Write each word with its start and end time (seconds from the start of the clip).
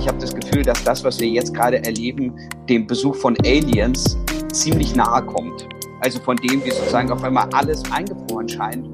Ich 0.00 0.06
habe 0.06 0.18
das 0.18 0.34
Gefühl, 0.34 0.62
dass 0.62 0.82
das, 0.84 1.02
was 1.04 1.18
wir 1.20 1.28
jetzt 1.28 1.52
gerade 1.54 1.84
erleben, 1.84 2.34
dem 2.68 2.86
Besuch 2.86 3.16
von 3.16 3.36
Aliens 3.44 4.16
ziemlich 4.52 4.94
nahe 4.94 5.22
kommt. 5.24 5.68
Also 6.00 6.20
von 6.20 6.36
dem, 6.36 6.64
wie 6.64 6.70
sozusagen 6.70 7.10
auf 7.10 7.22
einmal 7.24 7.48
alles 7.52 7.82
eingefroren 7.90 8.48
scheint. 8.48 8.86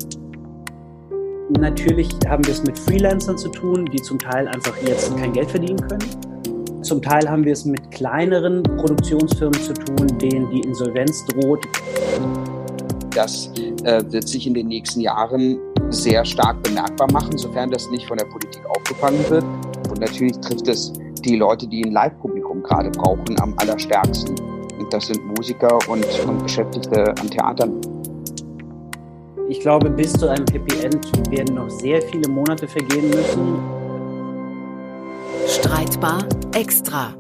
Natürlich 1.58 2.08
haben 2.26 2.44
wir 2.46 2.54
es 2.54 2.62
mit 2.64 2.78
Freelancern 2.78 3.36
zu 3.36 3.50
tun, 3.50 3.84
die 3.92 4.00
zum 4.00 4.18
Teil 4.18 4.48
einfach 4.48 4.74
jetzt 4.86 5.14
kein 5.18 5.32
Geld 5.32 5.50
verdienen 5.50 5.76
können. 5.76 6.82
Zum 6.82 7.02
Teil 7.02 7.28
haben 7.28 7.44
wir 7.44 7.52
es 7.52 7.64
mit 7.64 7.90
kleineren 7.90 8.62
Produktionsfirmen 8.62 9.60
zu 9.60 9.74
tun, 9.74 10.18
denen 10.18 10.50
die 10.50 10.60
Insolvenz 10.60 11.24
droht. 11.26 11.64
Das 13.10 13.50
äh, 13.84 14.02
wird 14.10 14.26
sich 14.26 14.46
in 14.46 14.54
den 14.54 14.68
nächsten 14.68 15.00
Jahren 15.00 15.58
sehr 15.90 16.24
stark 16.24 16.62
bemerkbar 16.62 17.10
machen, 17.12 17.36
sofern 17.36 17.70
das 17.70 17.90
nicht 17.90 18.06
von 18.06 18.16
der 18.16 18.26
Politik 18.26 18.62
aufgefangen 18.66 19.24
wird. 19.28 19.44
Und 19.94 20.00
natürlich 20.00 20.36
trifft 20.40 20.66
es 20.66 20.92
die 21.24 21.36
Leute, 21.36 21.68
die 21.68 21.84
ein 21.84 21.92
Live-Publikum 21.92 22.64
gerade 22.64 22.90
brauchen, 22.90 23.40
am 23.40 23.56
allerstärksten. 23.58 24.36
Und 24.76 24.92
das 24.92 25.06
sind 25.06 25.24
Musiker 25.24 25.78
und, 25.88 26.04
und 26.26 26.42
Beschäftigte 26.42 27.10
an 27.16 27.30
Theatern. 27.30 27.80
Ich 29.48 29.60
glaube, 29.60 29.90
bis 29.90 30.12
zu 30.14 30.28
einem 30.28 30.46
Happy 30.50 30.80
End 30.82 31.30
werden 31.30 31.54
noch 31.54 31.70
sehr 31.70 32.02
viele 32.02 32.28
Monate 32.28 32.66
vergehen 32.66 33.08
müssen. 33.08 33.62
Streitbar 35.46 36.26
extra. 36.56 37.14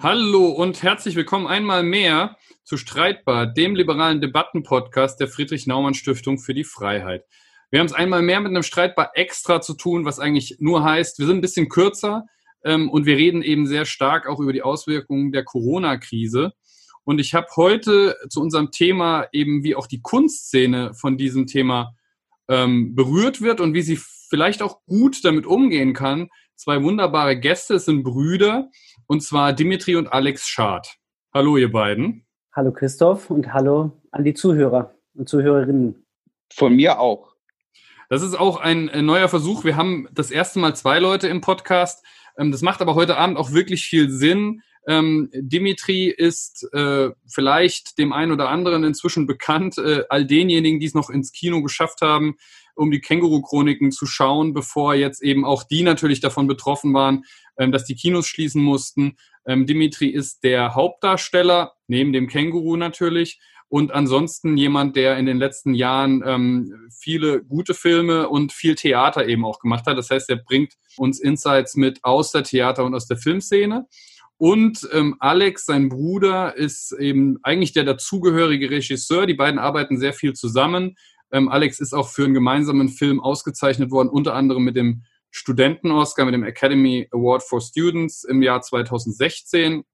Hallo 0.00 0.48
und 0.48 0.82
herzlich 0.82 1.14
willkommen 1.14 1.46
einmal 1.46 1.84
mehr 1.84 2.36
zu 2.64 2.76
Streitbar, 2.76 3.46
dem 3.46 3.76
liberalen 3.76 4.20
Debattenpodcast 4.20 5.20
der 5.20 5.28
Friedrich-Naumann-Stiftung 5.28 6.38
für 6.38 6.52
die 6.52 6.64
Freiheit. 6.64 7.22
Wir 7.70 7.80
haben 7.80 7.86
es 7.86 7.92
einmal 7.92 8.22
mehr 8.22 8.40
mit 8.40 8.50
einem 8.50 8.62
Streitbar 8.62 9.10
extra 9.14 9.60
zu 9.60 9.74
tun, 9.74 10.06
was 10.06 10.18
eigentlich 10.18 10.56
nur 10.58 10.84
heißt, 10.84 11.18
wir 11.18 11.26
sind 11.26 11.38
ein 11.38 11.42
bisschen 11.42 11.68
kürzer 11.68 12.24
ähm, 12.64 12.88
und 12.88 13.04
wir 13.04 13.16
reden 13.16 13.42
eben 13.42 13.66
sehr 13.66 13.84
stark 13.84 14.26
auch 14.26 14.40
über 14.40 14.54
die 14.54 14.62
Auswirkungen 14.62 15.32
der 15.32 15.44
Corona-Krise. 15.44 16.52
Und 17.04 17.18
ich 17.18 17.34
habe 17.34 17.46
heute 17.56 18.16
zu 18.30 18.40
unserem 18.40 18.70
Thema 18.70 19.26
eben, 19.32 19.64
wie 19.64 19.74
auch 19.74 19.86
die 19.86 20.00
Kunstszene 20.00 20.94
von 20.94 21.18
diesem 21.18 21.46
Thema 21.46 21.94
ähm, 22.48 22.94
berührt 22.94 23.42
wird 23.42 23.60
und 23.60 23.74
wie 23.74 23.82
sie 23.82 23.98
vielleicht 24.30 24.62
auch 24.62 24.80
gut 24.86 25.22
damit 25.24 25.44
umgehen 25.44 25.92
kann, 25.92 26.28
zwei 26.54 26.82
wunderbare 26.82 27.38
Gäste, 27.38 27.74
es 27.74 27.84
sind 27.84 28.02
Brüder, 28.02 28.70
und 29.06 29.22
zwar 29.22 29.52
Dimitri 29.52 29.96
und 29.96 30.10
Alex 30.10 30.48
Schad. 30.48 30.96
Hallo, 31.34 31.58
ihr 31.58 31.70
beiden. 31.70 32.26
Hallo 32.54 32.72
Christoph 32.72 33.30
und 33.30 33.52
hallo 33.52 33.92
an 34.10 34.24
die 34.24 34.34
Zuhörer 34.34 34.94
und 35.14 35.28
Zuhörerinnen. 35.28 36.06
Von 36.50 36.74
mir 36.74 36.98
auch. 36.98 37.37
Das 38.08 38.22
ist 38.22 38.38
auch 38.38 38.56
ein, 38.56 38.88
ein 38.88 39.04
neuer 39.04 39.28
Versuch. 39.28 39.64
Wir 39.64 39.76
haben 39.76 40.08
das 40.12 40.30
erste 40.30 40.58
Mal 40.58 40.74
zwei 40.74 40.98
Leute 40.98 41.28
im 41.28 41.42
Podcast. 41.42 42.04
Ähm, 42.38 42.50
das 42.50 42.62
macht 42.62 42.80
aber 42.80 42.94
heute 42.94 43.18
Abend 43.18 43.36
auch 43.36 43.52
wirklich 43.52 43.84
viel 43.84 44.08
Sinn. 44.10 44.62
Ähm, 44.86 45.28
Dimitri 45.34 46.06
ist 46.08 46.66
äh, 46.72 47.10
vielleicht 47.26 47.98
dem 47.98 48.14
einen 48.14 48.32
oder 48.32 48.48
anderen 48.48 48.84
inzwischen 48.84 49.26
bekannt, 49.26 49.76
äh, 49.76 50.04
all 50.08 50.24
denjenigen, 50.24 50.80
die 50.80 50.86
es 50.86 50.94
noch 50.94 51.10
ins 51.10 51.32
Kino 51.32 51.62
geschafft 51.62 52.00
haben, 52.00 52.36
um 52.74 52.90
die 52.90 53.00
Känguru-Chroniken 53.00 53.92
zu 53.92 54.06
schauen, 54.06 54.54
bevor 54.54 54.94
jetzt 54.94 55.22
eben 55.22 55.44
auch 55.44 55.64
die 55.64 55.82
natürlich 55.82 56.20
davon 56.20 56.46
betroffen 56.46 56.94
waren, 56.94 57.24
ähm, 57.58 57.72
dass 57.72 57.84
die 57.84 57.96
Kinos 57.96 58.26
schließen 58.26 58.62
mussten. 58.62 59.16
Dimitri 59.50 60.08
ist 60.08 60.44
der 60.44 60.74
Hauptdarsteller, 60.74 61.72
neben 61.86 62.12
dem 62.12 62.26
Känguru 62.26 62.76
natürlich. 62.76 63.40
Und 63.70 63.92
ansonsten 63.92 64.56
jemand, 64.56 64.96
der 64.96 65.18
in 65.18 65.26
den 65.26 65.36
letzten 65.38 65.74
Jahren 65.74 66.22
ähm, 66.24 66.88
viele 66.90 67.44
gute 67.44 67.74
Filme 67.74 68.28
und 68.28 68.52
viel 68.52 68.74
Theater 68.74 69.26
eben 69.26 69.44
auch 69.44 69.58
gemacht 69.58 69.86
hat. 69.86 69.98
Das 69.98 70.08
heißt, 70.08 70.30
er 70.30 70.36
bringt 70.36 70.74
uns 70.96 71.20
Insights 71.20 71.76
mit 71.76 72.02
aus 72.02 72.32
der 72.32 72.44
Theater- 72.44 72.84
und 72.84 72.94
aus 72.94 73.06
der 73.06 73.18
Filmszene. 73.18 73.86
Und 74.38 74.88
ähm, 74.92 75.16
Alex, 75.18 75.66
sein 75.66 75.88
Bruder, 75.88 76.56
ist 76.56 76.92
eben 76.92 77.38
eigentlich 77.42 77.72
der 77.72 77.84
dazugehörige 77.84 78.70
Regisseur. 78.70 79.26
Die 79.26 79.34
beiden 79.34 79.58
arbeiten 79.58 79.98
sehr 79.98 80.14
viel 80.14 80.32
zusammen. 80.32 80.96
Ähm, 81.30 81.48
Alex 81.48 81.80
ist 81.80 81.92
auch 81.92 82.08
für 82.08 82.24
einen 82.24 82.34
gemeinsamen 82.34 82.88
Film 82.88 83.20
ausgezeichnet 83.20 83.90
worden, 83.90 84.08
unter 84.08 84.34
anderem 84.34 84.62
mit 84.62 84.76
dem 84.76 85.02
Studenten-Oscar 85.30 86.24
mit 86.24 86.34
dem 86.34 86.44
Academy 86.44 87.06
Award 87.12 87.42
for 87.42 87.60
Students 87.60 88.24
im 88.24 88.40
Jahr 88.42 88.62
2016 88.62 89.84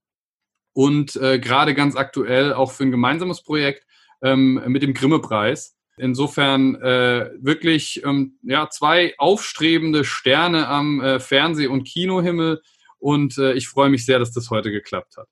und 0.74 1.16
äh, 1.16 1.38
gerade 1.38 1.74
ganz 1.74 1.96
aktuell 1.96 2.52
auch 2.52 2.72
für 2.72 2.84
ein 2.84 2.90
gemeinsames 2.90 3.42
Projekt 3.42 3.86
ähm, 4.22 4.62
mit 4.66 4.82
dem 4.82 4.92
Grimme-Preis. 4.92 5.76
Insofern 5.96 6.74
äh, 6.82 7.30
wirklich 7.38 8.02
ähm, 8.04 8.38
ja, 8.42 8.68
zwei 8.68 9.14
aufstrebende 9.16 10.04
Sterne 10.04 10.68
am 10.68 11.00
äh, 11.00 11.20
Fernseh- 11.20 11.68
und 11.68 11.84
Kinohimmel 11.84 12.60
und 12.98 13.38
äh, 13.38 13.52
ich 13.52 13.68
freue 13.68 13.90
mich 13.90 14.04
sehr, 14.04 14.18
dass 14.18 14.32
das 14.32 14.50
heute 14.50 14.72
geklappt 14.72 15.16
hat. 15.16 15.28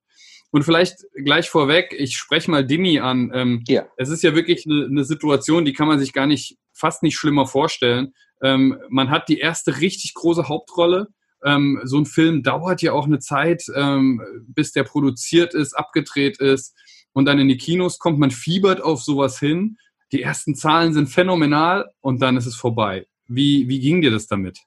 Und 0.53 0.63
vielleicht 0.63 0.99
gleich 1.25 1.49
vorweg, 1.49 1.95
ich 1.99 2.17
spreche 2.17 2.51
mal 2.51 2.65
Dimi 2.65 3.01
an. 3.01 3.33
Ähm, 3.35 3.65
ja. 3.67 3.87
Es 3.97 4.11
ist 4.11 4.23
ja 4.23 4.35
wirklich 4.35 4.67
eine, 4.67 4.85
eine 4.85 5.05
Situation, 5.05 5.65
die 5.65 5.73
kann 5.73 5.89
man 5.89 5.99
sich 5.99 6.13
gar 6.13 6.27
nicht, 6.27 6.59
fast 6.73 7.03
nicht 7.03 7.17
schlimmer 7.17 7.47
vorstellen. 7.47 8.13
Ähm, 8.43 8.79
man 8.91 9.11
hat 9.11 9.29
die 9.29 9.39
erste 9.39 9.81
richtig 9.81 10.13
große 10.15 10.49
Hauptrolle. 10.49 11.09
Ähm, 11.45 11.81
so 11.85 11.99
ein 11.99 12.07
Film 12.07 12.43
dauert 12.43 12.83
ja 12.83 12.93
auch 12.93 13.07
eine 13.07 13.19
Zeit, 13.19 13.65
ähm, 13.75 14.21
bis 14.47 14.73
der 14.73 14.85
produziert 14.85 15.55
ist, 15.55 15.75
abgedreht 15.75 16.39
ist 16.39 16.75
und 17.13 17.25
dann 17.25 17.39
in 17.39 17.49
die 17.49 17.57
Kinos 17.57 17.99
kommt. 17.99 18.19
Man 18.19 18.31
fiebert 18.31 18.81
auf 18.81 19.03
sowas 19.03 19.39
hin. 19.39 19.77
Die 20.13 20.23
ersten 20.23 20.55
Zahlen 20.55 20.93
sind 20.93 21.09
phänomenal 21.09 21.91
und 22.01 22.21
dann 22.21 22.37
ist 22.37 22.47
es 22.47 22.55
vorbei. 22.55 23.07
Wie, 23.27 23.69
wie 23.69 23.81
ging 23.81 24.03
dir 24.03 24.11
das 24.11 24.27
damit? 24.27 24.59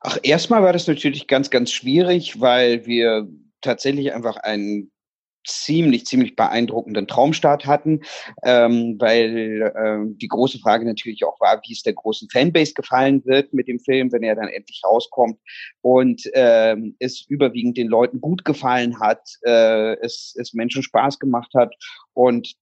Ach, 0.00 0.18
erstmal 0.22 0.62
war 0.62 0.72
das 0.72 0.86
natürlich 0.86 1.26
ganz, 1.26 1.50
ganz 1.50 1.70
schwierig, 1.70 2.40
weil 2.40 2.86
wir 2.86 3.28
tatsächlich 3.60 4.12
einfach 4.12 4.36
einen 4.36 4.90
ziemlich, 5.44 6.06
ziemlich 6.06 6.36
beeindruckenden 6.36 7.06
Traumstart 7.06 7.66
hatten, 7.66 8.00
ähm, 8.42 8.96
weil 8.98 9.72
ähm, 9.76 10.18
die 10.18 10.28
große 10.28 10.58
Frage 10.58 10.84
natürlich 10.84 11.24
auch 11.24 11.40
war, 11.40 11.60
wie 11.66 11.72
es 11.72 11.82
der 11.82 11.94
großen 11.94 12.28
Fanbase 12.30 12.74
gefallen 12.74 13.24
wird 13.24 13.52
mit 13.52 13.68
dem 13.68 13.80
Film, 13.80 14.12
wenn 14.12 14.22
er 14.22 14.34
dann 14.34 14.48
endlich 14.48 14.82
rauskommt. 14.84 15.38
Und 15.80 16.22
ähm, 16.34 16.96
es 16.98 17.24
überwiegend 17.28 17.76
den 17.76 17.88
Leuten 17.88 18.20
gut 18.20 18.44
gefallen 18.44 19.00
hat, 19.00 19.20
äh, 19.44 19.94
es, 20.00 20.34
es 20.38 20.52
Menschen 20.54 20.82
Spaß 20.82 21.18
gemacht 21.18 21.52
hat 21.54 21.74
und 22.14 22.54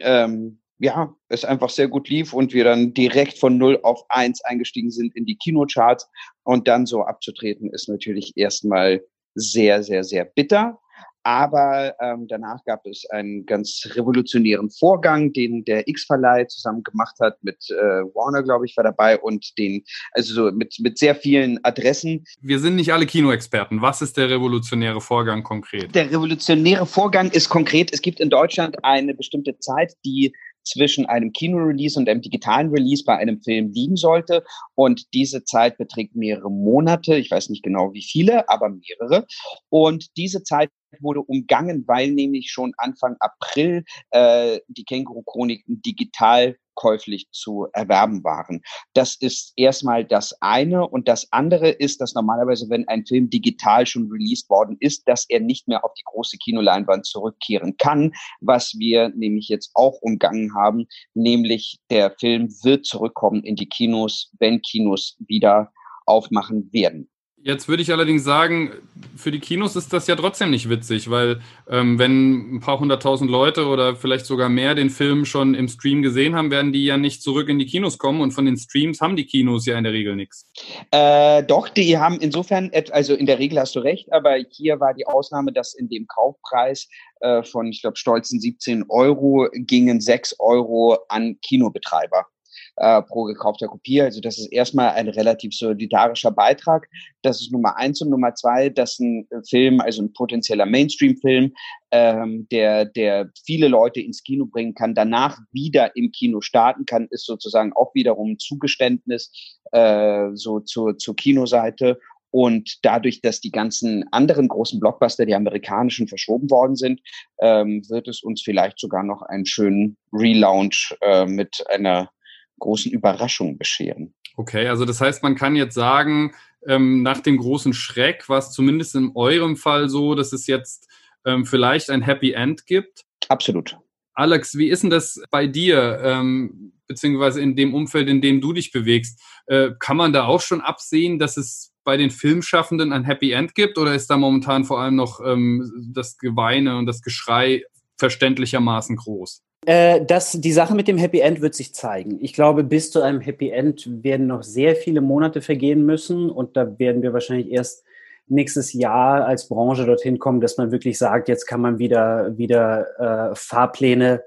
ähm, 0.00 0.60
ja, 0.78 1.14
es 1.28 1.44
einfach 1.44 1.70
sehr 1.70 1.88
gut 1.88 2.08
lief 2.08 2.32
und 2.32 2.52
wir 2.52 2.64
dann 2.64 2.92
direkt 2.92 3.38
von 3.38 3.56
0 3.56 3.80
auf 3.82 4.04
1 4.10 4.44
eingestiegen 4.44 4.90
sind 4.90 5.16
in 5.16 5.24
die 5.24 5.36
Kinocharts. 5.36 6.08
Und 6.42 6.68
dann 6.68 6.86
so 6.86 7.02
abzutreten 7.02 7.72
ist 7.72 7.88
natürlich 7.88 8.36
erstmal 8.36 9.02
sehr, 9.34 9.82
sehr, 9.82 10.04
sehr 10.04 10.24
bitter. 10.24 10.78
Aber 11.26 11.92
ähm, 12.00 12.28
danach 12.28 12.64
gab 12.66 12.86
es 12.86 13.04
einen 13.10 13.46
ganz 13.46 13.82
revolutionären 13.94 14.70
Vorgang, 14.70 15.32
den 15.32 15.64
der 15.64 15.88
X-Verleih 15.88 16.46
zusammen 16.46 16.84
gemacht 16.84 17.16
hat 17.20 17.36
mit 17.42 17.68
äh, 17.68 17.74
Warner, 18.14 18.44
glaube 18.44 18.64
ich, 18.64 18.76
war 18.76 18.84
dabei 18.84 19.18
und 19.18 19.58
den, 19.58 19.82
also 20.12 20.34
so 20.34 20.52
mit, 20.52 20.76
mit 20.78 20.98
sehr 20.98 21.16
vielen 21.16 21.58
Adressen. 21.64 22.24
Wir 22.42 22.60
sind 22.60 22.76
nicht 22.76 22.92
alle 22.92 23.06
Kinoexperten. 23.06 23.82
Was 23.82 24.02
ist 24.02 24.16
der 24.16 24.30
revolutionäre 24.30 25.00
Vorgang 25.00 25.42
konkret? 25.42 25.92
Der 25.96 26.12
revolutionäre 26.12 26.86
Vorgang 26.86 27.28
ist 27.32 27.48
konkret, 27.48 27.92
es 27.92 28.02
gibt 28.02 28.20
in 28.20 28.30
Deutschland 28.30 28.76
eine 28.84 29.12
bestimmte 29.12 29.58
Zeit, 29.58 29.94
die 30.04 30.32
zwischen 30.66 31.06
einem 31.06 31.32
Kino-Release 31.32 31.98
und 31.98 32.08
einem 32.08 32.20
digitalen 32.20 32.70
Release 32.70 33.04
bei 33.04 33.16
einem 33.16 33.40
Film 33.40 33.70
liegen 33.72 33.96
sollte. 33.96 34.44
Und 34.74 35.12
diese 35.14 35.44
Zeit 35.44 35.78
beträgt 35.78 36.14
mehrere 36.16 36.50
Monate. 36.50 37.16
Ich 37.16 37.30
weiß 37.30 37.48
nicht 37.48 37.62
genau 37.62 37.92
wie 37.92 38.02
viele, 38.02 38.48
aber 38.48 38.68
mehrere. 38.68 39.26
Und 39.68 40.16
diese 40.16 40.42
Zeit 40.42 40.70
wurde 41.00 41.20
umgangen, 41.20 41.84
weil 41.86 42.12
nämlich 42.12 42.50
schon 42.50 42.72
Anfang 42.78 43.16
April 43.20 43.84
äh, 44.10 44.60
die 44.68 44.84
Känguru-Chroniken 44.84 45.82
digital 45.82 46.56
käuflich 46.76 47.26
zu 47.32 47.66
erwerben 47.72 48.22
waren. 48.22 48.62
Das 48.94 49.16
ist 49.16 49.52
erstmal 49.56 50.04
das 50.04 50.36
eine. 50.40 50.86
Und 50.86 51.08
das 51.08 51.26
andere 51.32 51.70
ist, 51.70 52.00
dass 52.00 52.14
normalerweise, 52.14 52.70
wenn 52.70 52.86
ein 52.86 53.04
Film 53.04 53.28
digital 53.28 53.86
schon 53.86 54.08
released 54.10 54.48
worden 54.48 54.76
ist, 54.78 55.08
dass 55.08 55.26
er 55.28 55.40
nicht 55.40 55.66
mehr 55.66 55.84
auf 55.84 55.92
die 55.94 56.04
große 56.04 56.38
Kinoleinwand 56.38 57.04
zurückkehren 57.06 57.76
kann, 57.76 58.12
was 58.40 58.74
wir 58.78 59.08
nämlich 59.08 59.48
jetzt 59.48 59.72
auch 59.74 59.98
umgangen 60.02 60.54
haben, 60.54 60.86
nämlich 61.14 61.80
der 61.90 62.12
Film 62.12 62.48
wird 62.62 62.86
zurückkommen 62.86 63.42
in 63.42 63.56
die 63.56 63.68
Kinos, 63.68 64.30
wenn 64.38 64.62
Kinos 64.62 65.16
wieder 65.26 65.72
aufmachen 66.04 66.72
werden. 66.72 67.10
Jetzt 67.46 67.68
würde 67.68 67.80
ich 67.80 67.92
allerdings 67.92 68.24
sagen, 68.24 68.72
für 69.14 69.30
die 69.30 69.38
Kinos 69.38 69.76
ist 69.76 69.92
das 69.92 70.08
ja 70.08 70.16
trotzdem 70.16 70.50
nicht 70.50 70.68
witzig, 70.68 71.08
weil 71.10 71.40
ähm, 71.70 71.96
wenn 71.96 72.56
ein 72.56 72.60
paar 72.60 72.80
hunderttausend 72.80 73.30
Leute 73.30 73.68
oder 73.68 73.94
vielleicht 73.94 74.26
sogar 74.26 74.48
mehr 74.48 74.74
den 74.74 74.90
Film 74.90 75.24
schon 75.24 75.54
im 75.54 75.68
Stream 75.68 76.02
gesehen 76.02 76.34
haben, 76.34 76.50
werden 76.50 76.72
die 76.72 76.84
ja 76.84 76.96
nicht 76.96 77.22
zurück 77.22 77.48
in 77.48 77.60
die 77.60 77.66
Kinos 77.66 77.98
kommen 77.98 78.20
und 78.20 78.32
von 78.32 78.46
den 78.46 78.56
Streams 78.56 79.00
haben 79.00 79.14
die 79.14 79.26
Kinos 79.26 79.64
ja 79.64 79.78
in 79.78 79.84
der 79.84 79.92
Regel 79.92 80.16
nichts. 80.16 80.50
Äh, 80.90 81.44
doch, 81.44 81.68
die 81.68 81.96
haben 81.96 82.18
insofern, 82.18 82.72
also 82.90 83.14
in 83.14 83.26
der 83.26 83.38
Regel 83.38 83.60
hast 83.60 83.76
du 83.76 83.78
recht, 83.78 84.12
aber 84.12 84.38
hier 84.50 84.80
war 84.80 84.92
die 84.92 85.06
Ausnahme, 85.06 85.52
dass 85.52 85.72
in 85.74 85.88
dem 85.88 86.08
Kaufpreis 86.08 86.88
äh, 87.20 87.44
von, 87.44 87.68
ich 87.68 87.80
glaube, 87.80 87.96
stolzen 87.96 88.40
17 88.40 88.86
Euro 88.88 89.48
gingen 89.52 90.00
6 90.00 90.40
Euro 90.40 90.98
an 91.08 91.38
Kinobetreiber. 91.42 92.26
Äh, 92.76 93.02
pro 93.02 93.24
gekaufter 93.24 93.68
Kopie. 93.68 94.02
Also 94.02 94.20
das 94.20 94.38
ist 94.38 94.52
erstmal 94.52 94.90
ein 94.90 95.08
relativ 95.08 95.54
solidarischer 95.54 96.30
Beitrag. 96.30 96.88
Das 97.22 97.40
ist 97.40 97.52
Nummer 97.52 97.76
eins 97.76 98.00
und 98.02 98.10
Nummer 98.10 98.34
zwei, 98.34 98.68
dass 98.68 98.98
ein 98.98 99.26
Film, 99.48 99.80
also 99.80 100.02
ein 100.02 100.12
potenzieller 100.12 100.66
Mainstream-Film, 100.66 101.52
ähm, 101.90 102.46
der, 102.50 102.84
der 102.84 103.30
viele 103.44 103.68
Leute 103.68 104.00
ins 104.00 104.22
Kino 104.22 104.46
bringen 104.46 104.74
kann, 104.74 104.94
danach 104.94 105.38
wieder 105.52 105.96
im 105.96 106.12
Kino 106.12 106.40
starten 106.40 106.84
kann, 106.84 107.08
ist 107.10 107.26
sozusagen 107.26 107.72
auch 107.72 107.94
wiederum 107.94 108.32
ein 108.32 108.38
Zugeständnis 108.38 109.32
äh, 109.72 110.28
so 110.34 110.60
zur, 110.60 110.98
zur 110.98 111.16
Kinoseite. 111.16 111.98
Und 112.30 112.84
dadurch, 112.84 113.22
dass 113.22 113.40
die 113.40 113.50
ganzen 113.50 114.04
anderen 114.12 114.48
großen 114.48 114.78
Blockbuster, 114.78 115.24
die 115.24 115.34
amerikanischen, 115.34 116.06
verschoben 116.06 116.50
worden 116.50 116.76
sind, 116.76 117.00
ähm, 117.40 117.82
wird 117.88 118.08
es 118.08 118.22
uns 118.22 118.42
vielleicht 118.42 118.78
sogar 118.78 119.04
noch 119.04 119.22
einen 119.22 119.46
schönen 119.46 119.96
Relaunch 120.12 120.94
äh, 121.00 121.24
mit 121.24 121.64
einer 121.70 122.10
großen 122.58 122.90
Überraschung 122.92 123.58
bescheren. 123.58 124.14
Okay, 124.36 124.68
also 124.68 124.84
das 124.84 125.00
heißt, 125.00 125.22
man 125.22 125.34
kann 125.34 125.56
jetzt 125.56 125.74
sagen, 125.74 126.34
ähm, 126.66 127.02
nach 127.02 127.20
dem 127.20 127.38
großen 127.38 127.72
Schreck 127.72 128.28
war 128.28 128.38
es 128.38 128.50
zumindest 128.50 128.94
in 128.94 129.12
eurem 129.14 129.56
Fall 129.56 129.88
so, 129.88 130.14
dass 130.14 130.32
es 130.32 130.46
jetzt 130.46 130.88
ähm, 131.24 131.46
vielleicht 131.46 131.90
ein 131.90 132.02
Happy 132.02 132.32
End 132.32 132.66
gibt. 132.66 133.04
Absolut. 133.28 133.78
Alex, 134.14 134.56
wie 134.56 134.68
ist 134.68 134.82
denn 134.82 134.90
das 134.90 135.20
bei 135.30 135.46
dir, 135.46 136.00
ähm, 136.02 136.72
beziehungsweise 136.86 137.40
in 137.40 137.54
dem 137.54 137.74
Umfeld, 137.74 138.08
in 138.08 138.22
dem 138.22 138.40
du 138.40 138.52
dich 138.52 138.72
bewegst? 138.72 139.20
Äh, 139.46 139.70
kann 139.78 139.96
man 139.96 140.12
da 140.12 140.24
auch 140.24 140.40
schon 140.40 140.60
absehen, 140.60 141.18
dass 141.18 141.36
es 141.36 141.72
bei 141.84 141.96
den 141.96 142.10
Filmschaffenden 142.10 142.92
ein 142.92 143.04
Happy 143.04 143.32
End 143.32 143.54
gibt 143.54 143.78
oder 143.78 143.94
ist 143.94 144.08
da 144.08 144.16
momentan 144.16 144.64
vor 144.64 144.80
allem 144.80 144.96
noch 144.96 145.20
ähm, 145.24 145.90
das 145.92 146.18
Geweine 146.18 146.78
und 146.78 146.86
das 146.86 147.02
Geschrei 147.02 147.62
verständlichermaßen 147.98 148.96
groß? 148.96 149.45
Äh, 149.66 150.04
das, 150.06 150.32
die 150.32 150.52
Sache 150.52 150.76
mit 150.76 150.86
dem 150.86 150.96
Happy 150.96 151.18
End 151.18 151.40
wird 151.40 151.54
sich 151.54 151.74
zeigen. 151.74 152.18
Ich 152.20 152.32
glaube, 152.32 152.62
bis 152.62 152.92
zu 152.92 153.02
einem 153.02 153.20
Happy 153.20 153.50
End 153.50 153.88
werden 154.02 154.28
noch 154.28 154.44
sehr 154.44 154.76
viele 154.76 155.00
Monate 155.00 155.42
vergehen 155.42 155.84
müssen 155.84 156.30
und 156.30 156.56
da 156.56 156.78
werden 156.78 157.02
wir 157.02 157.12
wahrscheinlich 157.12 157.50
erst 157.50 157.84
nächstes 158.28 158.72
Jahr 158.72 159.26
als 159.26 159.48
Branche 159.48 159.84
dorthin 159.84 160.20
kommen, 160.20 160.40
dass 160.40 160.56
man 160.56 160.70
wirklich 160.70 160.98
sagt, 160.98 161.28
jetzt 161.28 161.46
kann 161.46 161.60
man 161.60 161.78
wieder, 161.78 162.38
wieder 162.38 163.30
äh, 163.30 163.34
Fahrpläne 163.34 164.22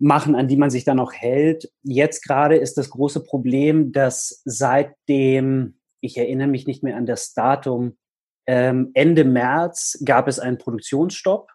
machen, 0.00 0.34
an 0.34 0.48
die 0.48 0.56
man 0.56 0.70
sich 0.70 0.84
dann 0.84 0.96
noch 0.96 1.12
hält. 1.12 1.70
Jetzt 1.84 2.22
gerade 2.24 2.56
ist 2.56 2.78
das 2.78 2.90
große 2.90 3.22
Problem, 3.22 3.92
dass 3.92 4.42
seit 4.44 4.92
dem, 5.08 5.78
ich 6.00 6.16
erinnere 6.18 6.48
mich 6.48 6.66
nicht 6.66 6.82
mehr 6.82 6.96
an 6.96 7.06
das 7.06 7.32
Datum, 7.32 7.96
ähm, 8.46 8.90
Ende 8.94 9.24
März 9.24 10.02
gab 10.04 10.26
es 10.26 10.40
einen 10.40 10.58
Produktionsstopp 10.58 11.48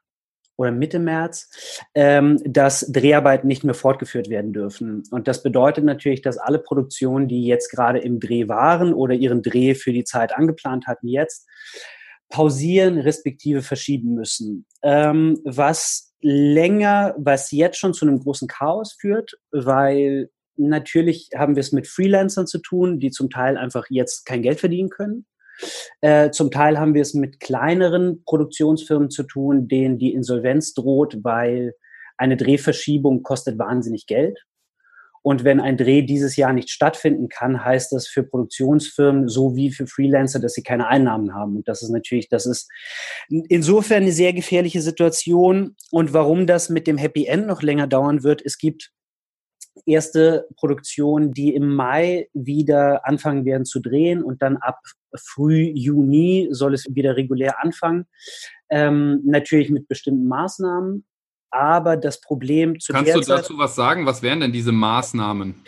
oder 0.55 0.71
Mitte 0.71 0.99
März, 0.99 1.49
ähm, 1.95 2.39
dass 2.45 2.91
Dreharbeiten 2.91 3.47
nicht 3.47 3.63
mehr 3.63 3.73
fortgeführt 3.73 4.29
werden 4.29 4.53
dürfen. 4.53 5.03
Und 5.11 5.27
das 5.27 5.43
bedeutet 5.43 5.83
natürlich, 5.83 6.21
dass 6.21 6.37
alle 6.37 6.59
Produktionen, 6.59 7.27
die 7.27 7.45
jetzt 7.45 7.69
gerade 7.69 7.99
im 7.99 8.19
Dreh 8.19 8.47
waren 8.47 8.93
oder 8.93 9.13
ihren 9.13 9.41
Dreh 9.41 9.75
für 9.75 9.93
die 9.93 10.03
Zeit 10.03 10.35
angeplant 10.35 10.87
hatten, 10.87 11.07
jetzt 11.07 11.47
pausieren 12.29 12.97
respektive 12.99 13.61
verschieben 13.61 14.15
müssen. 14.15 14.65
Ähm, 14.81 15.39
was 15.43 16.13
länger, 16.21 17.15
was 17.17 17.51
jetzt 17.51 17.77
schon 17.77 17.93
zu 17.93 18.07
einem 18.07 18.19
großen 18.19 18.47
Chaos 18.47 18.95
führt, 18.99 19.33
weil 19.51 20.29
natürlich 20.55 21.29
haben 21.35 21.55
wir 21.55 21.61
es 21.61 21.71
mit 21.71 21.87
Freelancern 21.87 22.47
zu 22.47 22.59
tun, 22.59 22.99
die 22.99 23.11
zum 23.11 23.29
Teil 23.29 23.57
einfach 23.57 23.85
jetzt 23.89 24.25
kein 24.25 24.41
Geld 24.41 24.59
verdienen 24.59 24.89
können. 24.89 25.25
Äh, 26.01 26.31
zum 26.31 26.51
Teil 26.51 26.79
haben 26.79 26.93
wir 26.93 27.01
es 27.01 27.13
mit 27.13 27.39
kleineren 27.39 28.23
Produktionsfirmen 28.25 29.09
zu 29.09 29.23
tun, 29.23 29.67
denen 29.67 29.97
die 29.97 30.13
Insolvenz 30.13 30.73
droht, 30.73 31.17
weil 31.23 31.73
eine 32.17 32.37
Drehverschiebung 32.37 33.23
kostet 33.23 33.57
wahnsinnig 33.57 34.05
Geld. 34.05 34.39
Und 35.23 35.45
wenn 35.45 35.61
ein 35.61 35.77
Dreh 35.77 36.01
dieses 36.01 36.35
Jahr 36.35 36.51
nicht 36.51 36.69
stattfinden 36.69 37.29
kann, 37.29 37.63
heißt 37.63 37.93
das 37.93 38.07
für 38.07 38.23
Produktionsfirmen 38.23 39.29
sowie 39.29 39.71
für 39.71 39.87
Freelancer, 39.87 40.39
dass 40.39 40.53
sie 40.53 40.63
keine 40.63 40.87
Einnahmen 40.87 41.33
haben. 41.33 41.55
Und 41.55 41.67
das 41.69 41.81
ist 41.81 41.89
natürlich, 41.89 42.27
das 42.27 42.45
ist 42.45 42.69
insofern 43.29 44.03
eine 44.03 44.11
sehr 44.11 44.33
gefährliche 44.33 44.81
Situation. 44.81 45.77
Und 45.91 46.11
warum 46.11 46.45
das 46.45 46.67
mit 46.67 46.87
dem 46.87 46.97
Happy 46.97 47.25
End 47.25 47.47
noch 47.47 47.61
länger 47.61 47.87
dauern 47.87 48.23
wird, 48.23 48.41
es 48.43 48.57
gibt 48.57 48.91
erste 49.85 50.47
Produktionen, 50.55 51.31
die 51.31 51.53
im 51.53 51.73
Mai 51.75 52.29
wieder 52.33 53.05
anfangen 53.07 53.45
werden 53.45 53.65
zu 53.65 53.79
drehen 53.79 54.23
und 54.23 54.41
dann 54.41 54.57
ab 54.57 54.79
früh 55.15 55.71
Juni 55.73 56.47
soll 56.51 56.73
es 56.73 56.85
wieder 56.93 57.15
regulär 57.15 57.63
anfangen. 57.63 58.05
Ähm, 58.69 59.21
natürlich 59.25 59.69
mit 59.69 59.87
bestimmten 59.87 60.27
Maßnahmen. 60.27 61.05
Aber 61.51 61.97
das 61.97 62.19
Problem 62.19 62.79
zu 62.79 62.93
Kannst 62.93 63.13
du 63.13 63.21
dazu 63.21 63.57
was 63.59 63.75
sagen? 63.75 64.07
Was 64.07 64.23
wären 64.23 64.39
denn 64.39 64.51
diese 64.51 64.71
Maßnahmen? 64.71 65.63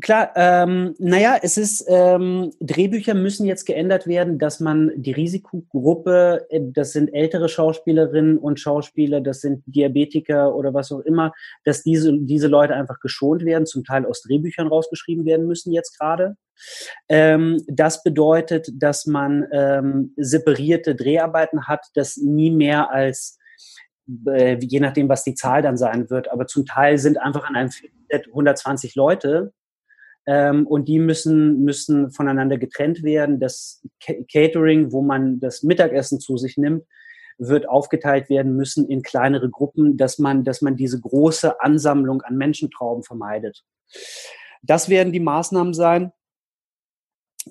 Klar, 0.00 0.30
ähm, 0.36 0.94
naja, 1.00 1.38
es 1.42 1.56
ist, 1.56 1.84
ähm, 1.88 2.52
Drehbücher 2.60 3.14
müssen 3.14 3.46
jetzt 3.46 3.64
geändert 3.64 4.06
werden, 4.06 4.38
dass 4.38 4.60
man 4.60 4.92
die 4.94 5.10
Risikogruppe, 5.10 6.46
äh, 6.50 6.60
das 6.62 6.92
sind 6.92 7.12
ältere 7.12 7.48
Schauspielerinnen 7.48 8.38
und 8.38 8.60
Schauspieler, 8.60 9.20
das 9.20 9.40
sind 9.40 9.64
Diabetiker 9.66 10.54
oder 10.54 10.72
was 10.72 10.92
auch 10.92 11.00
immer, 11.00 11.32
dass 11.64 11.82
diese, 11.82 12.16
diese 12.16 12.46
Leute 12.46 12.74
einfach 12.74 13.00
geschont 13.00 13.44
werden, 13.44 13.66
zum 13.66 13.82
Teil 13.82 14.06
aus 14.06 14.22
Drehbüchern 14.22 14.68
rausgeschrieben 14.68 15.24
werden 15.24 15.48
müssen 15.48 15.72
jetzt 15.72 15.98
gerade. 15.98 16.36
Ähm, 17.08 17.60
das 17.66 18.04
bedeutet, 18.04 18.68
dass 18.74 19.06
man 19.06 19.48
ähm, 19.50 20.14
separierte 20.16 20.94
Dreharbeiten 20.94 21.66
hat, 21.66 21.84
das 21.94 22.16
nie 22.16 22.52
mehr 22.52 22.92
als 22.92 23.36
äh, 24.26 24.58
je 24.60 24.78
nachdem, 24.78 25.08
was 25.08 25.24
die 25.24 25.34
Zahl 25.34 25.60
dann 25.62 25.76
sein 25.76 26.08
wird. 26.08 26.30
Aber 26.30 26.46
zum 26.46 26.66
Teil 26.66 26.98
sind 26.98 27.18
einfach 27.18 27.48
an 27.48 27.56
einem 27.56 27.70
Filmset 27.70 28.28
120 28.28 28.94
Leute 28.94 29.52
ähm, 30.28 30.66
und 30.66 30.88
die 30.88 30.98
müssen, 30.98 31.64
müssen 31.64 32.10
voneinander 32.10 32.58
getrennt 32.58 33.02
werden. 33.02 33.40
Das 33.40 33.82
Catering, 34.30 34.92
wo 34.92 35.00
man 35.00 35.40
das 35.40 35.62
Mittagessen 35.62 36.20
zu 36.20 36.36
sich 36.36 36.58
nimmt, 36.58 36.84
wird 37.38 37.66
aufgeteilt 37.66 38.28
werden 38.28 38.54
müssen 38.54 38.86
in 38.90 39.00
kleinere 39.00 39.48
Gruppen, 39.48 39.96
dass 39.96 40.18
man, 40.18 40.44
dass 40.44 40.60
man 40.60 40.76
diese 40.76 41.00
große 41.00 41.62
Ansammlung 41.62 42.20
an 42.20 42.36
Menschentrauben 42.36 43.04
vermeidet. 43.04 43.64
Das 44.62 44.90
werden 44.90 45.14
die 45.14 45.20
Maßnahmen 45.20 45.72
sein. 45.72 46.12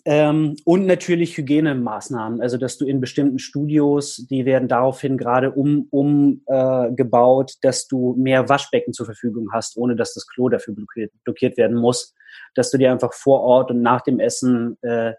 Ähm, 0.05 0.55
und 0.63 0.85
natürlich 0.85 1.35
Hygienemaßnahmen, 1.35 2.41
also 2.41 2.57
dass 2.57 2.77
du 2.77 2.85
in 2.85 3.01
bestimmten 3.01 3.39
Studios, 3.39 4.27
die 4.29 4.45
werden 4.45 4.67
daraufhin 4.67 5.17
gerade 5.17 5.51
umgebaut, 5.51 5.81
um, 5.89 7.57
äh, 7.57 7.59
dass 7.61 7.87
du 7.87 8.13
mehr 8.19 8.47
Waschbecken 8.49 8.93
zur 8.93 9.07
Verfügung 9.07 9.47
hast, 9.51 9.77
ohne 9.77 9.95
dass 9.95 10.13
das 10.13 10.27
Klo 10.27 10.49
dafür 10.49 10.75
blockiert, 10.75 11.11
blockiert 11.23 11.57
werden 11.57 11.77
muss 11.77 12.13
dass 12.55 12.71
du 12.71 12.77
dir 12.77 12.91
einfach 12.91 13.13
vor 13.13 13.41
Ort 13.41 13.71
und 13.71 13.81
nach 13.81 14.01
dem 14.01 14.19
Essen 14.19 14.77
äh, 14.81 15.13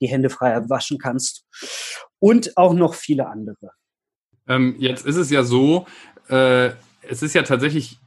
die 0.00 0.08
Hände 0.08 0.30
frei 0.30 0.68
waschen 0.68 0.98
kannst. 0.98 1.46
Und 2.18 2.56
auch 2.56 2.74
noch 2.74 2.94
viele 2.94 3.28
andere. 3.28 3.72
Ähm, 4.48 4.76
jetzt 4.78 5.06
ist 5.06 5.16
es 5.16 5.30
ja 5.30 5.44
so, 5.44 5.86
äh, 6.28 6.70
es 7.02 7.22
ist 7.22 7.34
ja 7.34 7.42
tatsächlich 7.42 7.98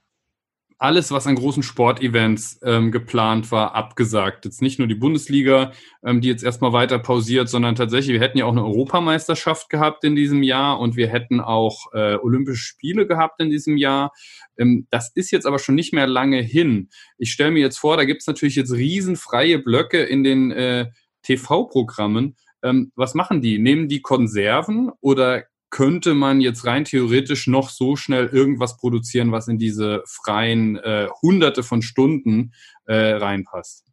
alles, 0.77 1.12
was 1.12 1.25
an 1.25 1.36
großen 1.36 1.63
Sportevents 1.63 2.60
ähm, 2.63 2.91
geplant 2.91 3.51
war, 3.51 3.75
abgesagt. 3.75 4.44
Jetzt 4.46 4.62
nicht 4.62 4.77
nur 4.77 4.88
die 4.88 4.96
Bundesliga, 4.96 5.72
ähm, 6.03 6.20
die 6.20 6.27
jetzt 6.27 6.44
erstmal 6.44 6.74
weiter 6.74 7.00
pausiert, 7.00 7.48
sondern 7.48 7.75
tatsächlich, 7.75 8.13
wir 8.13 8.20
hätten 8.20 8.38
ja 8.38 8.46
auch 8.46 8.51
eine 8.51 8.65
Europameisterschaft 8.65 9.70
gehabt 9.70 10.03
in 10.03 10.15
diesem 10.15 10.44
Jahr 10.44 10.79
und 10.79 10.98
wir 10.98 11.08
hätten 11.08 11.39
auch 11.39 11.94
äh, 11.94 12.15
Olympische 12.15 12.63
Spiele 12.63 13.08
gehabt 13.08 13.41
in 13.41 13.50
diesem 13.50 13.77
Jahr. 13.77 14.12
Ähm, 14.58 14.88
das 14.89 15.12
ist 15.15 15.32
jetzt 15.32 15.46
aber 15.46 15.60
schon 15.60 15.75
nicht 15.75 15.94
mehr 15.94 16.08
lange 16.08 16.41
hin. 16.41 16.89
Ich 17.17 17.32
stelle 17.32 17.51
mir 17.51 17.62
jetzt 17.62 17.77
vor, 17.77 17.96
da 17.96 18.03
gibt 18.03 18.22
es 18.22 18.27
natürlich 18.27 18.55
jetzt 18.55 18.74
riesenfreie 18.74 19.60
Blöcke 19.60 20.03
in 20.03 20.24
den 20.24 20.51
äh, 20.51 20.88
TV-Programmen. 21.24 22.36
Ähm, 22.63 22.91
was 22.96 23.13
machen 23.13 23.41
die? 23.41 23.60
Nehmen 23.60 23.88
die 23.88 24.01
Konserven 24.01 24.91
oder 25.00 25.46
könnte 25.75 26.13
man 26.13 26.39
jetzt 26.39 26.65
rein 26.65 26.86
theoretisch 26.86 27.48
noch 27.48 27.70
so 27.70 27.98
schnell 27.98 28.27
irgendwas 28.27 28.77
produzieren, 28.77 29.34
was 29.34 29.50
in 29.50 29.58
diese 29.58 30.03
freien 30.05 30.77
äh, 30.77 31.10
Hunderte 31.22 31.63
von 31.63 31.82
Stunden 31.82 32.53
äh, 32.86 32.96
reinpasst? 32.96 33.84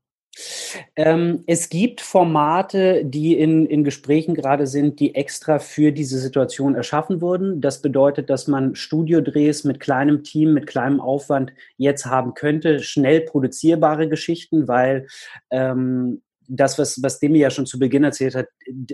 Ähm, 0.94 1.42
es 1.48 1.70
gibt 1.70 2.00
Formate, 2.00 3.04
die 3.04 3.36
in, 3.36 3.66
in 3.66 3.82
Gesprächen 3.82 4.36
gerade 4.36 4.68
sind, 4.68 5.00
die 5.00 5.16
extra 5.16 5.58
für 5.58 5.90
diese 5.90 6.20
Situation 6.20 6.76
erschaffen 6.76 7.20
wurden. 7.20 7.60
Das 7.60 7.82
bedeutet, 7.82 8.30
dass 8.30 8.46
man 8.46 8.76
Studiodrehs 8.76 9.64
mit 9.64 9.80
kleinem 9.80 10.22
Team, 10.22 10.54
mit 10.54 10.68
kleinem 10.68 11.00
Aufwand 11.00 11.52
jetzt 11.78 12.06
haben 12.06 12.34
könnte, 12.34 12.78
schnell 12.78 13.22
produzierbare 13.22 14.08
Geschichten, 14.08 14.68
weil 14.68 15.08
ähm, 15.50 16.22
das, 16.54 16.78
was, 16.78 17.02
was 17.02 17.18
Demi 17.18 17.38
ja 17.38 17.50
schon 17.50 17.66
zu 17.66 17.78
Beginn 17.78 18.04
erzählt 18.04 18.35
hat, 18.35 18.47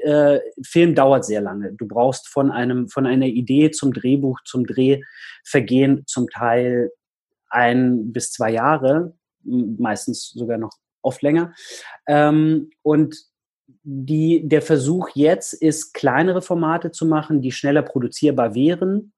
äh, 0.02 0.38
Film 0.64 0.94
dauert 0.94 1.24
sehr 1.24 1.40
lange. 1.40 1.72
Du 1.72 1.88
brauchst 1.88 2.28
von 2.28 2.52
einem, 2.52 2.88
von 2.88 3.04
einer 3.04 3.26
Idee 3.26 3.70
zum 3.70 3.92
Drehbuch, 3.92 4.40
zum 4.44 4.64
Dreh 4.64 5.00
vergehen 5.44 6.04
zum 6.06 6.28
Teil 6.28 6.90
ein 7.50 8.12
bis 8.12 8.30
zwei 8.30 8.52
Jahre, 8.52 9.14
meistens 9.42 10.30
sogar 10.30 10.58
noch 10.58 10.72
oft 11.02 11.22
länger. 11.22 11.52
Ähm, 12.06 12.70
und 12.82 13.16
die, 13.82 14.46
der 14.46 14.62
Versuch 14.62 15.08
jetzt 15.14 15.52
ist, 15.52 15.94
kleinere 15.94 16.42
Formate 16.42 16.90
zu 16.92 17.06
machen, 17.06 17.40
die 17.40 17.52
schneller 17.52 17.82
produzierbar 17.82 18.54
wären, 18.54 19.12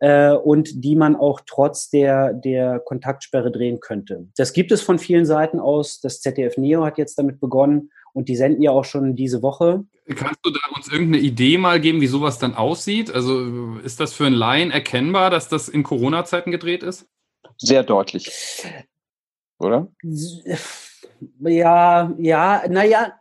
äh, 0.00 0.32
und 0.32 0.84
die 0.84 0.96
man 0.96 1.16
auch 1.16 1.40
trotz 1.46 1.90
der, 1.90 2.32
der 2.32 2.80
Kontaktsperre 2.80 3.50
drehen 3.50 3.80
könnte. 3.80 4.28
Das 4.36 4.52
gibt 4.52 4.72
es 4.72 4.82
von 4.82 4.98
vielen 4.98 5.26
Seiten 5.26 5.60
aus. 5.60 6.00
Das 6.00 6.20
ZDF 6.20 6.56
Neo 6.56 6.84
hat 6.84 6.98
jetzt 6.98 7.18
damit 7.18 7.40
begonnen 7.40 7.90
und 8.12 8.28
die 8.28 8.36
senden 8.36 8.62
ja 8.62 8.70
auch 8.70 8.84
schon 8.84 9.16
diese 9.16 9.42
Woche. 9.42 9.84
Kannst 10.16 10.40
du 10.42 10.50
da 10.50 10.60
uns 10.74 10.88
irgendeine 10.88 11.22
Idee 11.22 11.58
mal 11.58 11.80
geben, 11.80 12.00
wie 12.00 12.06
sowas 12.06 12.38
dann 12.38 12.54
aussieht? 12.54 13.14
Also 13.14 13.76
ist 13.84 14.00
das 14.00 14.12
für 14.12 14.26
einen 14.26 14.34
Laien 14.34 14.70
erkennbar, 14.70 15.30
dass 15.30 15.48
das 15.48 15.68
in 15.68 15.82
Corona-Zeiten 15.82 16.50
gedreht 16.50 16.82
ist? 16.82 17.06
Sehr 17.56 17.82
deutlich. 17.84 18.30
Oder? 19.58 19.88
Ja, 21.40 22.12
ja, 22.18 22.64
naja, 22.68 23.14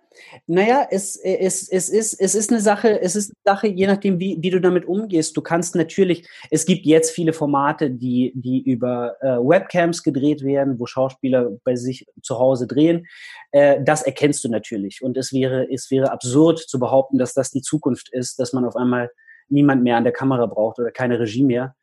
naja, 0.47 0.87
es, 0.89 1.15
es, 1.15 1.69
es, 1.69 1.89
ist, 1.89 2.13
es 2.13 2.35
ist 2.35 2.51
eine 2.51 2.61
Sache, 2.61 3.01
es 3.01 3.15
ist 3.15 3.31
eine 3.31 3.55
Sache, 3.55 3.67
je 3.67 3.87
nachdem, 3.87 4.19
wie, 4.19 4.37
wie 4.39 4.49
du 4.49 4.61
damit 4.61 4.85
umgehst. 4.85 5.35
Du 5.35 5.41
kannst 5.41 5.75
natürlich, 5.75 6.27
es 6.49 6.65
gibt 6.65 6.85
jetzt 6.85 7.11
viele 7.11 7.33
Formate, 7.33 7.89
die, 7.89 8.33
die 8.35 8.61
über 8.61 9.15
äh, 9.21 9.37
Webcams 9.37 10.03
gedreht 10.03 10.43
werden, 10.43 10.79
wo 10.79 10.85
Schauspieler 10.85 11.49
bei 11.63 11.75
sich 11.75 12.05
zu 12.21 12.39
Hause 12.39 12.67
drehen. 12.67 13.07
Äh, 13.51 13.81
das 13.83 14.03
erkennst 14.03 14.43
du 14.43 14.49
natürlich. 14.49 15.01
Und 15.01 15.17
es 15.17 15.33
wäre, 15.33 15.67
es 15.71 15.91
wäre 15.91 16.11
absurd 16.11 16.59
zu 16.59 16.79
behaupten, 16.79 17.17
dass 17.17 17.33
das 17.33 17.51
die 17.51 17.61
Zukunft 17.61 18.09
ist, 18.11 18.39
dass 18.39 18.53
man 18.53 18.65
auf 18.65 18.75
einmal 18.75 19.09
niemand 19.49 19.83
mehr 19.83 19.97
an 19.97 20.03
der 20.03 20.13
Kamera 20.13 20.45
braucht 20.45 20.79
oder 20.79 20.91
keine 20.91 21.19
Regie 21.19 21.43
mehr. 21.43 21.75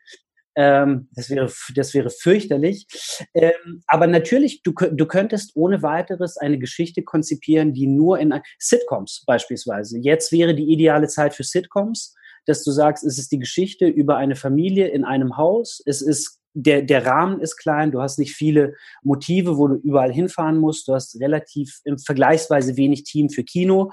Ähm, 0.60 1.08
das, 1.12 1.30
wäre, 1.30 1.48
das 1.76 1.94
wäre 1.94 2.10
fürchterlich. 2.10 2.88
Ähm, 3.32 3.80
aber 3.86 4.08
natürlich, 4.08 4.64
du, 4.64 4.72
du 4.72 5.06
könntest 5.06 5.52
ohne 5.54 5.82
weiteres 5.82 6.36
eine 6.36 6.58
Geschichte 6.58 7.04
konzipieren, 7.04 7.72
die 7.72 7.86
nur 7.86 8.18
in 8.18 8.34
Sitcoms 8.58 9.22
beispielsweise. 9.24 10.00
Jetzt 10.00 10.32
wäre 10.32 10.56
die 10.56 10.72
ideale 10.72 11.06
Zeit 11.06 11.34
für 11.34 11.44
Sitcoms, 11.44 12.16
dass 12.44 12.64
du 12.64 12.72
sagst, 12.72 13.04
es 13.04 13.18
ist 13.18 13.30
die 13.30 13.38
Geschichte 13.38 13.86
über 13.86 14.16
eine 14.16 14.34
Familie 14.34 14.88
in 14.88 15.04
einem 15.04 15.36
Haus. 15.36 15.80
Es 15.86 16.02
ist 16.02 16.40
der, 16.54 16.82
der 16.82 17.06
Rahmen 17.06 17.40
ist 17.40 17.56
klein, 17.56 17.92
du 17.92 18.00
hast 18.00 18.18
nicht 18.18 18.34
viele 18.34 18.74
Motive, 19.04 19.58
wo 19.58 19.68
du 19.68 19.76
überall 19.76 20.12
hinfahren 20.12 20.58
musst, 20.58 20.88
du 20.88 20.94
hast 20.94 21.20
relativ 21.20 21.78
im 21.84 21.98
vergleichsweise 21.98 22.76
wenig 22.76 23.04
Team 23.04 23.30
für 23.30 23.44
Kino. 23.44 23.92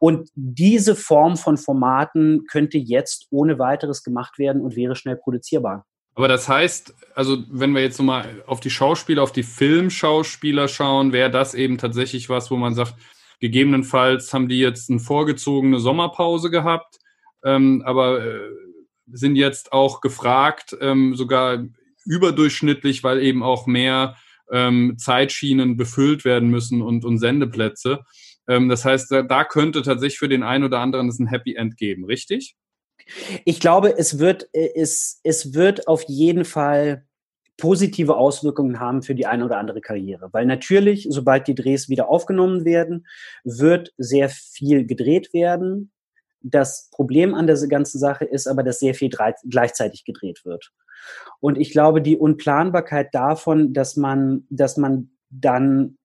Und 0.00 0.28
diese 0.34 0.96
Form 0.96 1.36
von 1.36 1.56
Formaten 1.56 2.46
könnte 2.50 2.78
jetzt 2.78 3.28
ohne 3.30 3.60
weiteres 3.60 4.02
gemacht 4.02 4.38
werden 4.40 4.60
und 4.60 4.74
wäre 4.74 4.96
schnell 4.96 5.16
produzierbar. 5.16 5.86
Aber 6.14 6.28
das 6.28 6.48
heißt, 6.48 6.94
also 7.14 7.38
wenn 7.50 7.74
wir 7.74 7.82
jetzt 7.82 7.98
nochmal 7.98 8.42
auf 8.46 8.60
die 8.60 8.70
Schauspieler, 8.70 9.22
auf 9.22 9.32
die 9.32 9.42
Filmschauspieler 9.42 10.68
schauen, 10.68 11.12
wäre 11.12 11.30
das 11.30 11.54
eben 11.54 11.78
tatsächlich 11.78 12.28
was, 12.28 12.50
wo 12.50 12.56
man 12.56 12.74
sagt, 12.74 12.94
gegebenenfalls 13.40 14.32
haben 14.34 14.48
die 14.48 14.58
jetzt 14.58 14.90
eine 14.90 15.00
vorgezogene 15.00 15.80
Sommerpause 15.80 16.50
gehabt, 16.50 16.98
ähm, 17.44 17.82
aber 17.84 18.24
äh, 18.24 18.40
sind 19.12 19.36
jetzt 19.36 19.72
auch 19.72 20.00
gefragt, 20.00 20.76
ähm, 20.80 21.14
sogar 21.14 21.64
überdurchschnittlich, 22.04 23.02
weil 23.02 23.22
eben 23.22 23.42
auch 23.42 23.66
mehr 23.66 24.16
ähm, 24.50 24.96
Zeitschienen 24.98 25.76
befüllt 25.76 26.24
werden 26.24 26.50
müssen 26.50 26.82
und, 26.82 27.04
und 27.04 27.18
Sendeplätze. 27.18 28.00
Ähm, 28.48 28.68
das 28.68 28.84
heißt, 28.84 29.10
da, 29.10 29.22
da 29.22 29.44
könnte 29.44 29.82
tatsächlich 29.82 30.18
für 30.18 30.28
den 30.28 30.42
einen 30.42 30.64
oder 30.64 30.80
anderen 30.80 31.08
es 31.08 31.18
ein 31.18 31.28
Happy 31.28 31.54
End 31.54 31.76
geben, 31.76 32.04
richtig? 32.04 32.56
Ich 33.44 33.60
glaube, 33.60 33.96
es 33.96 34.18
wird, 34.18 34.48
äh, 34.52 34.70
es, 34.74 35.20
es 35.22 35.54
wird 35.54 35.88
auf 35.88 36.02
jeden 36.04 36.44
Fall 36.44 37.04
positive 37.60 38.16
Auswirkungen 38.16 38.80
haben 38.80 39.02
für 39.02 39.14
die 39.14 39.26
eine 39.26 39.44
oder 39.44 39.58
andere 39.58 39.80
Karriere. 39.80 40.30
Weil 40.32 40.46
natürlich, 40.46 41.06
sobald 41.10 41.46
die 41.46 41.54
Drehs 41.54 41.88
wieder 41.88 42.08
aufgenommen 42.08 42.64
werden, 42.64 43.06
wird 43.44 43.92
sehr 43.98 44.30
viel 44.30 44.86
gedreht 44.86 45.32
werden. 45.34 45.92
Das 46.40 46.88
Problem 46.90 47.34
an 47.34 47.46
der 47.46 47.58
ganzen 47.68 47.98
Sache 47.98 48.24
ist 48.24 48.46
aber, 48.46 48.62
dass 48.62 48.78
sehr 48.78 48.94
viel 48.94 49.10
gleichzeitig 49.10 50.04
gedreht 50.04 50.44
wird. 50.44 50.72
Und 51.40 51.58
ich 51.58 51.70
glaube, 51.70 52.00
die 52.00 52.16
Unplanbarkeit 52.16 53.14
davon, 53.14 53.74
dass 53.74 53.96
man, 53.96 54.46
dass 54.48 54.78
man 54.78 55.10
dann 55.28 55.98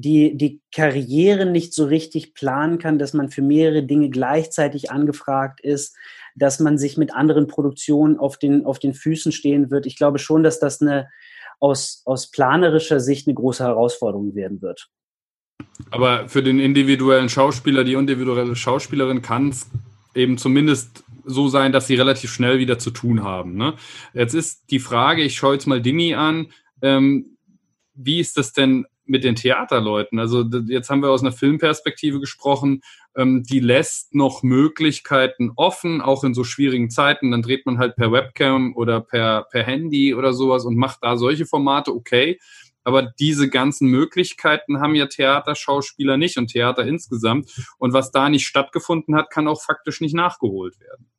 die, 0.00 0.36
die 0.36 0.60
Karriere 0.74 1.46
nicht 1.46 1.72
so 1.72 1.86
richtig 1.86 2.34
planen 2.34 2.78
kann, 2.78 2.98
dass 2.98 3.14
man 3.14 3.30
für 3.30 3.40
mehrere 3.40 3.82
Dinge 3.82 4.10
gleichzeitig 4.10 4.90
angefragt 4.90 5.60
ist, 5.60 5.96
dass 6.34 6.60
man 6.60 6.76
sich 6.76 6.98
mit 6.98 7.14
anderen 7.14 7.46
Produktionen 7.46 8.18
auf 8.18 8.38
den, 8.38 8.66
auf 8.66 8.78
den 8.78 8.92
Füßen 8.92 9.32
stehen 9.32 9.70
wird. 9.70 9.86
Ich 9.86 9.96
glaube 9.96 10.18
schon, 10.18 10.42
dass 10.42 10.60
das 10.60 10.82
eine 10.82 11.08
aus, 11.60 12.02
aus 12.04 12.30
planerischer 12.30 13.00
Sicht 13.00 13.26
eine 13.26 13.34
große 13.34 13.64
Herausforderung 13.64 14.34
werden 14.34 14.60
wird. 14.60 14.90
Aber 15.90 16.28
für 16.28 16.42
den 16.42 16.60
individuellen 16.60 17.30
Schauspieler, 17.30 17.82
die 17.82 17.94
individuelle 17.94 18.54
Schauspielerin 18.54 19.22
kann 19.22 19.48
es 19.48 19.70
eben 20.14 20.36
zumindest 20.36 21.04
so 21.24 21.48
sein, 21.48 21.72
dass 21.72 21.86
sie 21.86 21.94
relativ 21.94 22.30
schnell 22.32 22.58
wieder 22.58 22.78
zu 22.78 22.90
tun 22.90 23.24
haben. 23.24 23.56
Ne? 23.56 23.74
Jetzt 24.12 24.34
ist 24.34 24.70
die 24.70 24.78
Frage, 24.78 25.22
ich 25.22 25.36
schaue 25.36 25.54
jetzt 25.54 25.66
mal 25.66 25.80
Dimi 25.80 26.14
an, 26.14 26.48
ähm, 26.82 27.38
wie 27.94 28.20
ist 28.20 28.36
das 28.36 28.52
denn 28.52 28.86
mit 29.08 29.24
den 29.24 29.36
Theaterleuten? 29.36 30.18
Also 30.18 30.44
jetzt 30.66 30.90
haben 30.90 31.02
wir 31.02 31.10
aus 31.10 31.22
einer 31.22 31.32
Filmperspektive 31.32 32.20
gesprochen, 32.20 32.82
ähm, 33.16 33.42
die 33.42 33.60
lässt 33.60 34.14
noch 34.14 34.42
Möglichkeiten 34.42 35.52
offen, 35.56 36.00
auch 36.00 36.24
in 36.24 36.34
so 36.34 36.44
schwierigen 36.44 36.90
Zeiten. 36.90 37.30
Dann 37.30 37.42
dreht 37.42 37.66
man 37.66 37.78
halt 37.78 37.96
per 37.96 38.12
Webcam 38.12 38.74
oder 38.76 39.00
per, 39.00 39.46
per 39.50 39.64
Handy 39.64 40.14
oder 40.14 40.32
sowas 40.32 40.64
und 40.64 40.76
macht 40.76 40.98
da 41.02 41.16
solche 41.16 41.46
Formate, 41.46 41.94
okay. 41.94 42.38
Aber 42.84 43.02
diese 43.02 43.48
ganzen 43.48 43.88
Möglichkeiten 43.88 44.80
haben 44.80 44.94
ja 44.94 45.06
Theaterschauspieler 45.06 46.16
nicht 46.16 46.38
und 46.38 46.52
Theater 46.52 46.86
insgesamt. 46.86 47.50
Und 47.78 47.92
was 47.92 48.12
da 48.12 48.28
nicht 48.28 48.46
stattgefunden 48.46 49.16
hat, 49.16 49.30
kann 49.30 49.48
auch 49.48 49.60
faktisch 49.60 50.00
nicht 50.00 50.14
nachgeholt 50.14 50.78
werden. 50.78 51.10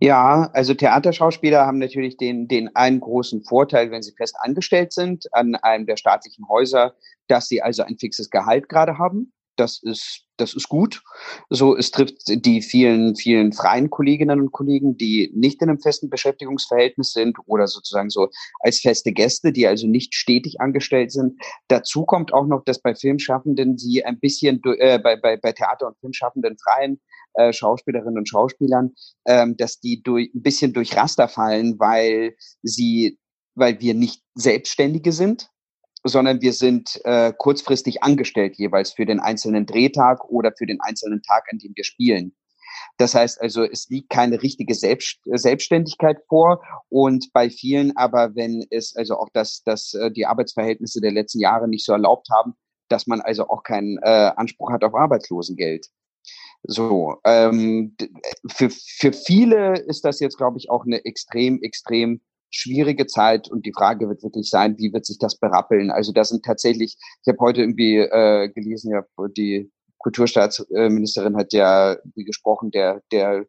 Ja, 0.00 0.50
also 0.52 0.74
Theaterschauspieler 0.74 1.66
haben 1.66 1.78
natürlich 1.78 2.16
den, 2.16 2.48
den 2.48 2.74
einen 2.74 3.00
großen 3.00 3.44
Vorteil, 3.44 3.90
wenn 3.90 4.02
sie 4.02 4.12
fest 4.12 4.36
angestellt 4.40 4.92
sind 4.92 5.32
an 5.32 5.54
einem 5.56 5.86
der 5.86 5.96
staatlichen 5.96 6.48
Häuser, 6.48 6.94
dass 7.28 7.48
sie 7.48 7.62
also 7.62 7.82
ein 7.82 7.98
fixes 7.98 8.30
Gehalt 8.30 8.68
gerade 8.68 8.98
haben. 8.98 9.32
Das 9.56 9.80
ist, 9.80 10.24
das 10.36 10.54
ist 10.54 10.68
gut. 10.68 11.00
So, 11.48 11.76
es 11.76 11.92
trifft 11.92 12.16
die 12.26 12.60
vielen, 12.60 13.14
vielen 13.14 13.52
freien 13.52 13.88
Kolleginnen 13.88 14.40
und 14.40 14.50
Kollegen, 14.50 14.96
die 14.96 15.30
nicht 15.32 15.62
in 15.62 15.68
einem 15.68 15.78
festen 15.78 16.10
Beschäftigungsverhältnis 16.10 17.12
sind 17.12 17.38
oder 17.46 17.68
sozusagen 17.68 18.10
so 18.10 18.30
als 18.60 18.80
feste 18.80 19.12
Gäste, 19.12 19.52
die 19.52 19.68
also 19.68 19.86
nicht 19.86 20.14
stetig 20.14 20.60
angestellt 20.60 21.12
sind. 21.12 21.40
Dazu 21.68 22.04
kommt 22.04 22.32
auch 22.32 22.46
noch, 22.46 22.64
dass 22.64 22.80
bei 22.80 22.96
Filmschaffenden 22.96 23.78
sie 23.78 24.04
ein 24.04 24.18
bisschen, 24.18 24.60
äh, 24.78 24.98
bei, 24.98 25.14
bei, 25.14 25.36
bei 25.36 25.52
Theater- 25.52 25.86
und 25.86 25.98
Filmschaffenden 26.00 26.56
freien 26.58 27.00
äh, 27.34 27.52
Schauspielerinnen 27.52 28.18
und 28.18 28.28
Schauspielern, 28.28 28.94
ähm, 29.26 29.56
dass 29.56 29.80
die 29.80 30.02
durch, 30.02 30.32
ein 30.34 30.42
bisschen 30.42 30.72
durch 30.72 30.96
Raster 30.96 31.28
fallen, 31.28 31.78
weil 31.78 32.34
sie, 32.62 33.18
weil 33.54 33.80
wir 33.80 33.94
nicht 33.94 34.22
Selbstständige 34.34 35.12
sind, 35.12 35.50
sondern 36.04 36.42
wir 36.42 36.52
sind 36.52 37.00
äh, 37.04 37.32
kurzfristig 37.36 38.02
angestellt 38.02 38.56
jeweils 38.56 38.92
für 38.92 39.06
den 39.06 39.20
einzelnen 39.20 39.66
Drehtag 39.66 40.24
oder 40.28 40.52
für 40.56 40.66
den 40.66 40.80
einzelnen 40.80 41.22
Tag, 41.22 41.44
an 41.50 41.58
dem 41.58 41.72
wir 41.74 41.84
spielen. 41.84 42.34
Das 42.98 43.14
heißt 43.14 43.40
also, 43.40 43.64
es 43.64 43.88
liegt 43.88 44.10
keine 44.10 44.42
richtige 44.42 44.74
Selbst 44.74 45.20
Selbstständigkeit 45.24 46.18
vor 46.28 46.62
und 46.88 47.32
bei 47.32 47.50
vielen 47.50 47.96
aber, 47.96 48.34
wenn 48.36 48.64
es 48.70 48.94
also 48.96 49.16
auch 49.16 49.28
das, 49.32 49.62
das 49.64 49.94
äh, 49.94 50.10
die 50.10 50.26
Arbeitsverhältnisse 50.26 51.00
der 51.00 51.12
letzten 51.12 51.40
Jahre 51.40 51.68
nicht 51.68 51.84
so 51.84 51.92
erlaubt 51.92 52.28
haben, 52.30 52.54
dass 52.88 53.06
man 53.06 53.20
also 53.20 53.48
auch 53.48 53.62
keinen 53.62 53.98
äh, 54.02 54.32
Anspruch 54.36 54.70
hat 54.70 54.84
auf 54.84 54.94
Arbeitslosengeld. 54.94 55.86
So, 56.66 57.16
ähm, 57.24 57.94
für, 58.50 58.70
für 58.70 59.12
viele 59.12 59.74
ist 59.86 60.04
das 60.04 60.20
jetzt, 60.20 60.38
glaube 60.38 60.56
ich, 60.58 60.70
auch 60.70 60.84
eine 60.84 61.04
extrem, 61.04 61.60
extrem 61.62 62.22
schwierige 62.50 63.06
Zeit 63.06 63.50
und 63.50 63.66
die 63.66 63.72
Frage 63.72 64.08
wird 64.08 64.22
wirklich 64.22 64.48
sein, 64.48 64.78
wie 64.78 64.92
wird 64.92 65.04
sich 65.04 65.18
das 65.18 65.36
berappeln? 65.38 65.90
Also 65.90 66.12
da 66.12 66.24
sind 66.24 66.44
tatsächlich, 66.44 66.96
ich 67.22 67.28
habe 67.28 67.38
heute 67.40 67.60
irgendwie 67.60 67.98
äh, 67.98 68.48
gelesen, 68.48 68.92
ja, 68.92 69.04
die 69.36 69.70
Kulturstaatsministerin 69.98 71.36
hat 71.36 71.52
ja 71.52 71.96
wie 72.14 72.24
gesprochen, 72.24 72.70
der, 72.70 73.02
der 73.12 73.44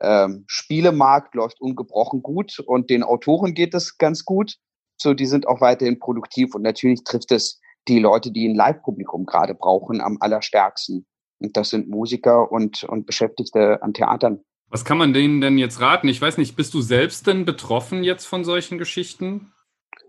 ähm, 0.00 0.44
Spielemarkt 0.46 1.34
läuft 1.34 1.60
ungebrochen 1.60 2.22
gut 2.22 2.58
und 2.60 2.88
den 2.90 3.02
Autoren 3.02 3.54
geht 3.54 3.74
es 3.74 3.98
ganz 3.98 4.24
gut. 4.24 4.56
So, 4.96 5.12
die 5.12 5.26
sind 5.26 5.46
auch 5.46 5.60
weiterhin 5.60 5.98
produktiv 5.98 6.54
und 6.54 6.62
natürlich 6.62 7.04
trifft 7.04 7.32
es 7.32 7.60
die 7.88 7.98
Leute, 7.98 8.30
die 8.30 8.48
ein 8.48 8.54
Live-Publikum 8.54 9.26
gerade 9.26 9.54
brauchen, 9.54 10.00
am 10.00 10.16
allerstärksten. 10.20 11.06
Und 11.40 11.56
das 11.56 11.70
sind 11.70 11.88
Musiker 11.88 12.50
und, 12.50 12.84
und 12.84 13.06
Beschäftigte 13.06 13.82
an 13.82 13.92
Theatern. 13.94 14.40
Was 14.68 14.84
kann 14.84 14.98
man 14.98 15.12
denen 15.12 15.40
denn 15.40 15.58
jetzt 15.58 15.80
raten? 15.80 16.08
Ich 16.08 16.20
weiß 16.20 16.38
nicht, 16.38 16.56
bist 16.56 16.74
du 16.74 16.80
selbst 16.80 17.26
denn 17.26 17.44
betroffen 17.44 18.02
jetzt 18.02 18.24
von 18.24 18.44
solchen 18.44 18.78
Geschichten? 18.78 19.52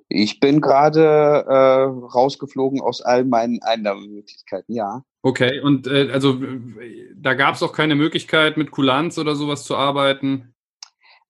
Ich 0.08 0.39
bin 0.39 0.62
gerade 0.62 1.46
äh, 1.48 1.84
rausgeflogen 1.84 2.82
aus 2.82 3.01
all 3.01 3.25
meinen 3.25 3.62
Einnahmemöglichkeiten, 3.62 4.74
ja. 4.74 5.03
Okay, 5.22 5.60
und 5.60 5.88
äh, 5.88 6.10
also 6.12 6.39
da 7.15 7.34
gab 7.34 7.55
es 7.55 7.63
auch 7.63 7.74
keine 7.74 7.96
Möglichkeit, 7.96 8.58
mit 8.58 8.72
Kulanz 8.72 9.17
oder 9.17 9.36
sowas 9.36 9.65
zu 9.65 9.75
arbeiten? 9.75 10.55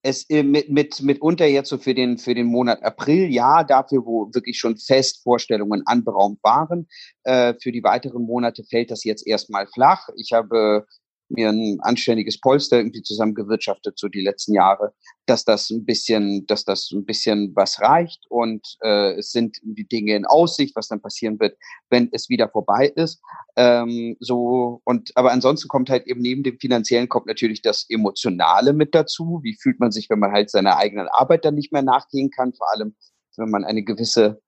Es 0.07 0.29
äh, 0.29 0.43
mit, 0.43 0.69
mit, 0.69 1.01
mitunter 1.01 1.47
jetzt 1.47 1.69
so 1.69 1.79
für 1.79 1.95
den, 1.95 2.19
für 2.19 2.35
den 2.35 2.45
Monat 2.45 2.83
April, 2.83 3.33
ja, 3.33 3.63
dafür, 3.63 4.05
wo 4.05 4.29
wirklich 4.35 4.59
schon 4.59 4.77
fest 4.77 5.23
Vorstellungen 5.23 5.81
anberaumt 5.87 6.37
waren. 6.43 6.87
Äh, 7.23 7.55
für 7.59 7.71
die 7.71 7.81
weiteren 7.81 8.23
Monate 8.23 8.63
fällt 8.63 8.91
das 8.91 9.03
jetzt 9.03 9.25
erstmal 9.25 9.65
flach. 9.65 10.07
Ich 10.15 10.31
habe 10.31 10.85
mir 11.29 11.49
ein 11.49 11.79
anständiges 11.81 12.39
Polster 12.39 12.77
irgendwie 12.77 13.01
zusammengewirtschaftet 13.01 13.97
so 13.97 14.07
die 14.07 14.21
letzten 14.21 14.53
Jahre, 14.53 14.93
dass 15.25 15.43
das 15.43 15.69
ein 15.69 15.85
bisschen, 15.85 16.45
dass 16.47 16.65
das 16.65 16.91
ein 16.91 17.05
bisschen 17.05 17.55
was 17.55 17.81
reicht 17.81 18.25
und 18.29 18.77
äh, 18.81 19.13
es 19.15 19.31
sind 19.31 19.57
die 19.63 19.87
Dinge 19.87 20.15
in 20.15 20.25
Aussicht, 20.25 20.75
was 20.75 20.87
dann 20.87 21.01
passieren 21.01 21.39
wird, 21.39 21.57
wenn 21.89 22.09
es 22.11 22.29
wieder 22.29 22.49
vorbei 22.49 22.91
ist. 22.95 23.21
Ähm, 23.55 24.17
so 24.19 24.81
und 24.85 25.11
aber 25.15 25.31
ansonsten 25.31 25.67
kommt 25.67 25.89
halt 25.89 26.07
eben 26.07 26.21
neben 26.21 26.43
dem 26.43 26.59
finanziellen 26.59 27.09
kommt 27.09 27.25
natürlich 27.27 27.61
das 27.61 27.85
Emotionale 27.89 28.73
mit 28.73 28.93
dazu. 28.93 29.39
Wie 29.43 29.57
fühlt 29.59 29.79
man 29.79 29.91
sich, 29.91 30.09
wenn 30.09 30.19
man 30.19 30.31
halt 30.31 30.49
seiner 30.49 30.77
eigenen 30.77 31.07
Arbeit 31.07 31.45
dann 31.45 31.55
nicht 31.55 31.71
mehr 31.71 31.81
nachgehen 31.81 32.29
kann, 32.29 32.53
vor 32.53 32.71
allem 32.71 32.95
wenn 33.37 33.49
man 33.49 33.65
eine 33.65 33.83
gewisse 33.83 34.41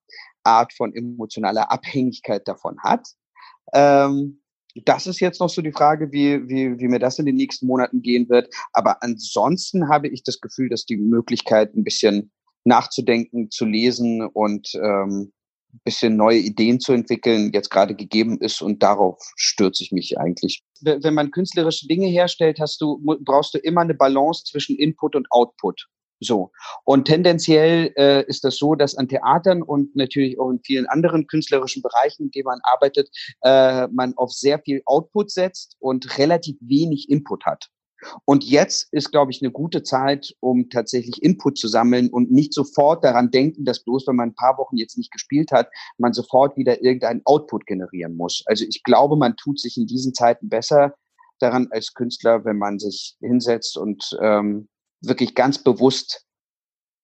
Art 0.44 0.72
von 0.72 0.94
emotionaler 0.94 1.70
Abhängigkeit 1.70 2.46
davon 2.48 2.78
hat. 2.82 3.08
Ähm, 3.74 4.40
das 4.84 5.06
ist 5.06 5.20
jetzt 5.20 5.40
noch 5.40 5.48
so 5.48 5.62
die 5.62 5.72
Frage, 5.72 6.12
wie, 6.12 6.48
wie, 6.48 6.78
wie 6.78 6.88
mir 6.88 6.98
das 6.98 7.18
in 7.18 7.26
den 7.26 7.36
nächsten 7.36 7.66
Monaten 7.66 8.02
gehen 8.02 8.28
wird. 8.28 8.52
Aber 8.72 9.02
ansonsten 9.02 9.88
habe 9.88 10.08
ich 10.08 10.22
das 10.22 10.40
Gefühl, 10.40 10.68
dass 10.68 10.84
die 10.84 10.96
Möglichkeit, 10.96 11.74
ein 11.74 11.84
bisschen 11.84 12.30
nachzudenken, 12.64 13.50
zu 13.50 13.64
lesen 13.64 14.22
und 14.26 14.68
ähm, 14.74 15.32
ein 15.72 15.80
bisschen 15.84 16.16
neue 16.16 16.38
Ideen 16.38 16.80
zu 16.80 16.92
entwickeln, 16.92 17.50
jetzt 17.52 17.70
gerade 17.70 17.94
gegeben 17.94 18.38
ist 18.40 18.62
und 18.62 18.82
darauf 18.82 19.18
stürze 19.36 19.82
ich 19.82 19.92
mich 19.92 20.18
eigentlich. 20.18 20.62
Wenn 20.80 21.14
man 21.14 21.30
künstlerische 21.30 21.86
Dinge 21.86 22.06
herstellt, 22.06 22.58
hast 22.60 22.80
du, 22.80 23.00
brauchst 23.20 23.54
du 23.54 23.58
immer 23.58 23.82
eine 23.82 23.94
Balance 23.94 24.44
zwischen 24.44 24.76
Input 24.76 25.14
und 25.14 25.26
Output. 25.30 25.86
So. 26.20 26.50
Und 26.84 27.04
tendenziell 27.04 27.92
äh, 27.96 28.24
ist 28.26 28.44
das 28.44 28.56
so, 28.56 28.74
dass 28.74 28.96
an 28.96 29.08
Theatern 29.08 29.62
und 29.62 29.94
natürlich 29.94 30.38
auch 30.40 30.50
in 30.50 30.60
vielen 30.64 30.86
anderen 30.86 31.26
künstlerischen 31.26 31.82
Bereichen, 31.82 32.24
in 32.24 32.30
denen 32.30 32.46
man 32.46 32.60
arbeitet, 32.62 33.08
äh, 33.42 33.86
man 33.88 34.14
auf 34.16 34.32
sehr 34.32 34.58
viel 34.58 34.82
Output 34.84 35.30
setzt 35.30 35.76
und 35.78 36.18
relativ 36.18 36.56
wenig 36.60 37.08
Input 37.08 37.46
hat. 37.46 37.68
Und 38.24 38.44
jetzt 38.44 38.88
ist, 38.92 39.10
glaube 39.10 39.32
ich, 39.32 39.42
eine 39.42 39.50
gute 39.50 39.82
Zeit, 39.82 40.34
um 40.40 40.70
tatsächlich 40.70 41.22
Input 41.22 41.58
zu 41.58 41.68
sammeln 41.68 42.10
und 42.10 42.30
nicht 42.30 42.54
sofort 42.54 43.04
daran 43.04 43.30
denken, 43.30 43.64
dass 43.64 43.82
bloß, 43.82 44.06
wenn 44.06 44.16
man 44.16 44.30
ein 44.30 44.34
paar 44.34 44.56
Wochen 44.58 44.76
jetzt 44.76 44.96
nicht 44.96 45.10
gespielt 45.10 45.50
hat, 45.50 45.68
man 45.98 46.12
sofort 46.12 46.56
wieder 46.56 46.82
irgendeinen 46.82 47.22
Output 47.24 47.66
generieren 47.66 48.16
muss. 48.16 48.42
Also 48.46 48.64
ich 48.68 48.82
glaube, 48.84 49.16
man 49.16 49.36
tut 49.36 49.58
sich 49.58 49.76
in 49.76 49.86
diesen 49.86 50.14
Zeiten 50.14 50.48
besser 50.48 50.94
daran 51.40 51.68
als 51.70 51.94
Künstler, 51.94 52.44
wenn 52.44 52.58
man 52.58 52.78
sich 52.78 53.16
hinsetzt 53.20 53.76
und 53.76 54.16
ähm, 54.20 54.68
wirklich 55.00 55.34
ganz 55.34 55.62
bewusst 55.62 56.24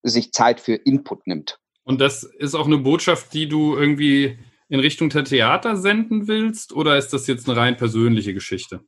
sich 0.02 0.32
Zeit 0.32 0.60
für 0.60 0.74
Input 0.74 1.26
nimmt. 1.26 1.58
Und 1.84 2.00
das 2.00 2.22
ist 2.22 2.54
auch 2.54 2.66
eine 2.66 2.78
Botschaft, 2.78 3.32
die 3.34 3.48
du 3.48 3.76
irgendwie 3.76 4.38
in 4.68 4.80
Richtung 4.80 5.10
der 5.10 5.24
Theater 5.24 5.76
senden 5.76 6.26
willst, 6.28 6.72
oder 6.72 6.96
ist 6.96 7.12
das 7.12 7.26
jetzt 7.26 7.48
eine 7.48 7.58
rein 7.58 7.76
persönliche 7.76 8.34
Geschichte? 8.34 8.80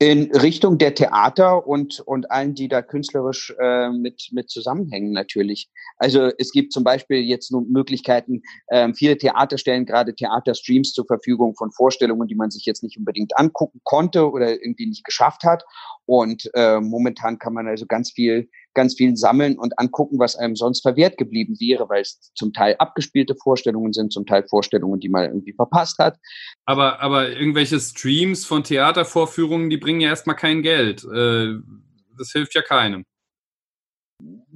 in 0.00 0.30
Richtung 0.30 0.78
der 0.78 0.94
Theater 0.94 1.66
und, 1.66 1.98
und 2.00 2.30
allen, 2.30 2.54
die 2.54 2.68
da 2.68 2.82
künstlerisch 2.82 3.52
äh, 3.58 3.90
mit, 3.90 4.28
mit 4.30 4.48
zusammenhängen 4.48 5.10
natürlich. 5.10 5.68
Also 5.96 6.30
es 6.38 6.52
gibt 6.52 6.72
zum 6.72 6.84
Beispiel 6.84 7.18
jetzt 7.18 7.50
nur 7.50 7.62
Möglichkeiten, 7.62 8.42
ähm, 8.70 8.94
viele 8.94 9.18
Theater 9.18 9.58
stellen 9.58 9.86
gerade 9.86 10.14
Theaterstreams 10.14 10.92
zur 10.92 11.04
Verfügung 11.06 11.56
von 11.56 11.72
Vorstellungen, 11.72 12.28
die 12.28 12.36
man 12.36 12.50
sich 12.50 12.64
jetzt 12.64 12.84
nicht 12.84 12.96
unbedingt 12.96 13.36
angucken 13.36 13.80
konnte 13.82 14.30
oder 14.30 14.50
irgendwie 14.50 14.86
nicht 14.86 15.04
geschafft 15.04 15.42
hat. 15.42 15.64
Und 16.08 16.50
äh, 16.54 16.80
momentan 16.80 17.38
kann 17.38 17.52
man 17.52 17.68
also 17.68 17.84
ganz 17.84 18.12
viel 18.12 18.48
ganz 18.78 18.94
viel 18.94 19.16
sammeln 19.16 19.58
und 19.58 19.76
angucken, 19.78 20.20
was 20.20 20.36
einem 20.36 20.54
sonst 20.54 20.82
verwehrt 20.82 21.18
geblieben 21.18 21.56
wäre, 21.58 21.88
weil 21.88 22.02
es 22.02 22.32
zum 22.34 22.52
Teil 22.52 22.76
abgespielte 22.78 23.34
Vorstellungen 23.34 23.92
sind, 23.92 24.12
zum 24.12 24.24
Teil 24.24 24.46
Vorstellungen, 24.48 25.00
die 25.00 25.08
man 25.08 25.24
irgendwie 25.24 25.52
verpasst 25.52 25.98
hat. 25.98 26.16
Aber, 26.64 27.00
aber 27.00 27.28
irgendwelche 27.28 27.80
Streams 27.80 28.46
von 28.46 28.62
Theatervorführungen, 28.62 29.68
die 29.68 29.78
bringen 29.78 30.00
ja 30.00 30.10
erstmal 30.10 30.36
kein 30.36 30.62
Geld. 30.62 31.04
Äh, 31.04 31.56
das 32.16 32.30
hilft 32.32 32.54
ja 32.54 32.62
keinem 32.62 33.04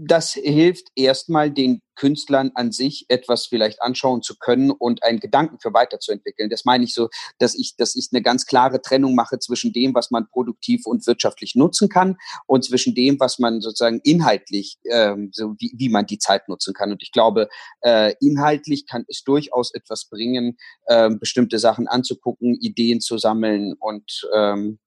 das 0.05 0.33
hilft 0.33 0.89
erstmal 0.97 1.51
den 1.51 1.81
Künstlern 1.95 2.51
an 2.55 2.73
sich 2.73 3.05
etwas 3.09 3.47
vielleicht 3.47 3.83
anschauen 3.83 4.23
zu 4.23 4.37
können 4.37 4.71
und 4.71 5.05
einen 5.05 5.21
Gedanken 5.21 5.59
für 5.61 5.73
weiterzuentwickeln. 5.73 6.51
Das 6.51 6.65
meine 6.65 6.85
ich 6.85 6.95
so, 6.95 7.09
dass 7.39 7.55
ich, 7.55 7.77
dass 7.77 7.95
ich 7.95 8.09
eine 8.13 8.23
ganz 8.23 8.47
klare 8.47 8.81
Trennung 8.81 9.15
mache 9.15 9.39
zwischen 9.39 9.73
dem, 9.73 9.95
was 9.95 10.11
man 10.11 10.27
produktiv 10.29 10.87
und 10.87 11.07
wirtschaftlich 11.07 11.55
nutzen 11.55 11.89
kann 11.89 12.17
und 12.47 12.65
zwischen 12.65 12.95
dem, 12.95 13.21
was 13.21 13.39
man 13.39 13.61
sozusagen 13.61 14.01
inhaltlich, 14.03 14.79
ähm, 14.91 15.31
so 15.33 15.55
wie, 15.59 15.73
wie 15.77 15.89
man 15.89 16.07
die 16.07 16.19
Zeit 16.19 16.49
nutzen 16.49 16.75
kann. 16.75 16.91
Und 16.91 17.03
ich 17.03 17.13
glaube, 17.13 17.49
äh, 17.83 18.15
inhaltlich 18.21 18.87
kann 18.87 19.05
es 19.09 19.23
durchaus 19.23 19.73
etwas 19.75 20.09
bringen, 20.09 20.57
äh, 20.87 21.11
bestimmte 21.11 21.59
Sachen 21.59 21.87
anzugucken, 21.87 22.59
Ideen 22.61 23.01
zu 23.01 23.19
sammeln 23.19 23.75
und 23.79 24.29
ähm, 24.35 24.79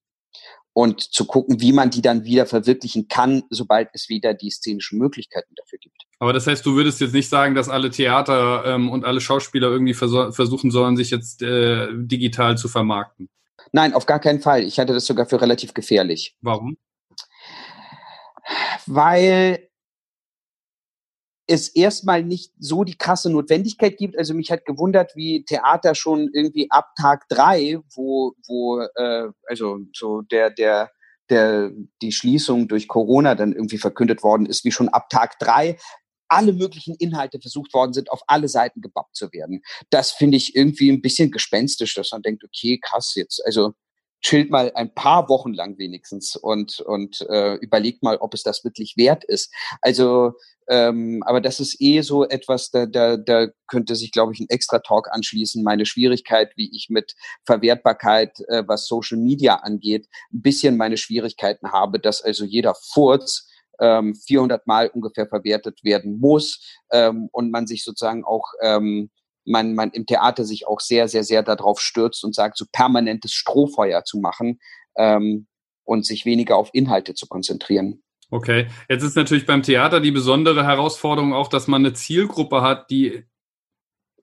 und 0.76 1.00
zu 1.00 1.24
gucken, 1.26 1.62
wie 1.62 1.72
man 1.72 1.90
die 1.90 2.02
dann 2.02 2.26
wieder 2.26 2.46
verwirklichen 2.46 3.08
kann, 3.08 3.44
sobald 3.50 3.88
es 3.94 4.10
wieder 4.10 4.34
die 4.34 4.50
szenischen 4.50 5.00
Möglichkeiten 5.00 5.56
dafür 5.56 5.80
gibt. 5.80 5.96
Aber 6.20 6.34
das 6.34 6.48
heißt, 6.48 6.66
du 6.66 6.76
würdest 6.76 7.00
jetzt 7.00 7.14
nicht 7.14 7.30
sagen, 7.30 7.56
dass 7.56 7.70
alle 7.70 7.90
Theater 7.90 8.66
ähm, 8.66 8.90
und 8.90 9.06
alle 9.06 9.22
Schauspieler 9.22 9.70
irgendwie 9.70 9.94
vers 9.94 10.36
versuchen 10.36 10.72
sollen, 10.72 10.98
sich 10.98 11.12
jetzt 11.12 11.42
äh, 11.42 11.88
digital 11.94 12.58
zu 12.58 12.68
vermarkten? 12.68 13.30
Nein, 13.72 13.94
auf 13.94 14.06
gar 14.06 14.20
keinen 14.20 14.42
Fall. 14.42 14.64
Ich 14.64 14.78
halte 14.78 14.92
das 14.92 15.06
sogar 15.06 15.26
für 15.26 15.40
relativ 15.40 15.74
gefährlich. 15.74 16.36
Warum? 16.42 16.76
Weil 18.86 19.70
es 21.48 21.70
erstmal 21.70 22.24
nicht 22.24 22.52
so 22.60 22.84
die 22.84 22.98
krasse 22.98 23.30
Notwendigkeit 23.30 23.98
gibt. 23.98 24.18
Also 24.18 24.34
mich 24.34 24.52
hat 24.52 24.66
gewundert, 24.66 25.16
wie 25.16 25.44
Theater 25.46 25.94
schon 25.96 26.30
irgendwie 26.34 26.70
ab 26.72 26.94
Tag 27.00 27.28
drei, 27.30 27.80
wo, 27.94 28.34
wo 28.48 28.80
äh, 28.82 29.30
also 29.48 29.80
so 29.94 30.22
der, 30.22 30.50
der, 30.50 30.92
der, 31.30 31.72
die 32.02 32.12
Schließung 32.12 32.68
durch 32.68 32.88
Corona 32.88 33.36
dann 33.36 33.54
irgendwie 33.54 33.78
verkündet 33.78 34.24
worden 34.24 34.46
ist, 34.46 34.66
wie 34.66 34.72
schon 34.72 34.90
ab 34.90 35.10
Tag 35.10 35.38
drei 35.40 35.78
alle 36.28 36.54
möglichen 36.54 36.96
Inhalte 36.96 37.40
versucht 37.40 37.74
worden 37.74 37.94
sind, 37.94 38.12
auf 38.12 38.22
alle 38.26 38.48
Seiten 38.48 38.82
gebappt 38.82 39.16
zu 39.16 39.32
werden. 39.32 39.62
Das 39.92 40.12
finde 40.12 40.38
ich 40.38 40.56
irgendwie 40.56 40.90
ein 40.90 41.02
bisschen 41.02 41.32
gespenstisch, 41.32 41.94
dass 41.94 42.12
man 42.12 42.24
denkt, 42.24 42.44
okay, 42.44 42.80
krass 42.82 43.14
jetzt, 43.16 43.46
also 43.46 43.74
chillt 44.26 44.50
mal 44.50 44.72
ein 44.74 44.92
paar 44.92 45.30
Wochen 45.30 45.54
lang 45.54 45.78
wenigstens 45.78 46.36
und, 46.36 46.80
und 46.80 47.22
äh, 47.30 47.54
überlegt 47.58 48.02
mal, 48.02 48.18
ob 48.18 48.34
es 48.34 48.42
das 48.42 48.64
wirklich 48.64 48.98
wert 48.98 49.24
ist. 49.24 49.54
Also, 49.82 50.34
ähm, 50.68 51.22
aber 51.28 51.42
das 51.42 51.60
ist 51.60 51.80
eh 51.80 52.02
so 52.02 52.28
etwas, 52.28 52.72
da, 52.72 52.88
da, 52.88 53.18
da 53.18 53.50
könnte 53.68 53.96
sich, 53.96 54.12
glaube 54.12 54.34
ich, 54.34 54.40
ein 54.40 54.50
extra 54.50 54.80
Talk 54.80 55.10
anschließen. 55.12 55.64
Meine 55.64 55.86
Schwierigkeit, 55.86 56.54
wie 56.56 56.76
ich 56.76 56.88
mit 56.90 57.14
Verwertbarkeit, 57.46 58.40
äh, 58.48 58.64
was 58.66 58.88
Social 58.88 59.20
Media 59.20 59.58
angeht, 59.58 60.08
ein 60.34 60.42
bisschen 60.42 60.76
meine 60.76 60.98
Schwierigkeiten 60.98 61.72
habe, 61.72 62.00
dass 62.00 62.24
also 62.24 62.46
jeder 62.46 62.74
Furz 62.74 63.48
ähm, 63.80 64.16
400 64.16 64.66
Mal 64.66 64.88
ungefähr 64.88 65.28
verwertet 65.28 65.84
werden 65.84 66.20
muss 66.20 66.80
ähm, 66.92 67.30
und 67.32 67.52
man 67.52 67.68
sich 67.68 67.84
sozusagen 67.84 68.24
auch 68.24 68.54
ähm, 68.60 69.12
man, 69.46 69.76
man 69.76 69.92
im 69.92 70.06
Theater 70.06 70.44
sich 70.44 70.68
auch 70.68 70.80
sehr, 70.80 71.08
sehr, 71.08 71.24
sehr 71.24 71.44
darauf 71.44 71.80
stürzt 71.80 72.24
und 72.24 72.36
sagt, 72.36 72.58
so 72.58 72.66
permanentes 72.72 73.34
Strohfeuer 73.34 74.04
zu 74.04 74.20
machen 74.20 74.60
ähm, 74.98 75.48
und 75.84 76.06
sich 76.06 76.26
weniger 76.26 76.58
auf 76.58 76.70
Inhalte 76.74 77.14
zu 77.14 77.28
konzentrieren. 77.28 78.02
Okay, 78.32 78.68
jetzt 78.90 79.04
ist 79.04 79.16
natürlich 79.16 79.46
beim 79.46 79.62
Theater 79.62 80.02
die 80.02 80.12
besondere 80.12 80.66
Herausforderung 80.66 81.34
auch, 81.34 81.48
dass 81.48 81.68
man 81.68 81.84
eine 81.84 81.94
Zielgruppe 81.94 82.62
hat, 82.62 82.90
die, 82.90 83.24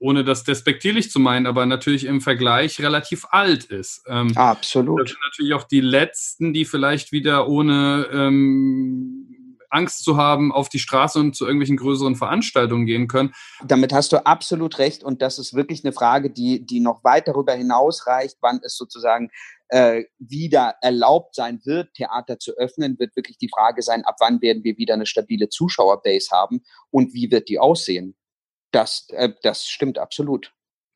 ohne 0.00 0.24
das 0.24 0.42
despektierlich 0.42 1.10
zu 1.10 1.20
meinen, 1.20 1.46
aber 1.46 1.66
natürlich 1.66 2.04
im 2.04 2.20
Vergleich 2.20 2.80
relativ 2.80 3.26
alt 3.30 3.64
ist. 3.64 4.02
Ähm, 4.08 4.36
Absolut. 4.36 5.00
Das 5.00 5.10
sind 5.10 5.20
natürlich 5.24 5.54
auch 5.54 5.64
die 5.64 5.80
Letzten, 5.80 6.52
die 6.52 6.64
vielleicht 6.64 7.12
wieder 7.12 7.48
ohne 7.48 8.08
ähm, 8.12 9.41
Angst 9.72 10.04
zu 10.04 10.16
haben, 10.16 10.52
auf 10.52 10.68
die 10.68 10.78
Straße 10.78 11.18
und 11.18 11.34
zu 11.34 11.44
irgendwelchen 11.44 11.76
größeren 11.76 12.16
Veranstaltungen 12.16 12.86
gehen 12.86 13.08
können. 13.08 13.32
Damit 13.64 13.92
hast 13.92 14.12
du 14.12 14.24
absolut 14.26 14.78
recht 14.78 15.02
und 15.02 15.22
das 15.22 15.38
ist 15.38 15.54
wirklich 15.54 15.84
eine 15.84 15.92
Frage, 15.92 16.30
die, 16.30 16.64
die 16.64 16.80
noch 16.80 17.02
weit 17.04 17.28
darüber 17.28 17.54
hinaus 17.54 18.06
reicht, 18.06 18.38
wann 18.40 18.60
es 18.62 18.76
sozusagen 18.76 19.30
äh, 19.68 20.04
wieder 20.18 20.76
erlaubt 20.82 21.34
sein 21.34 21.60
wird, 21.64 21.94
Theater 21.94 22.38
zu 22.38 22.52
öffnen, 22.52 22.98
wird 22.98 23.16
wirklich 23.16 23.38
die 23.38 23.48
Frage 23.48 23.82
sein, 23.82 24.04
ab 24.04 24.16
wann 24.20 24.42
werden 24.42 24.64
wir 24.64 24.76
wieder 24.76 24.94
eine 24.94 25.06
stabile 25.06 25.48
Zuschauerbase 25.48 26.30
haben 26.30 26.62
und 26.90 27.14
wie 27.14 27.30
wird 27.30 27.48
die 27.48 27.58
aussehen. 27.58 28.14
Das, 28.70 29.06
äh, 29.10 29.30
das 29.42 29.66
stimmt 29.66 29.98
absolut. 29.98 30.52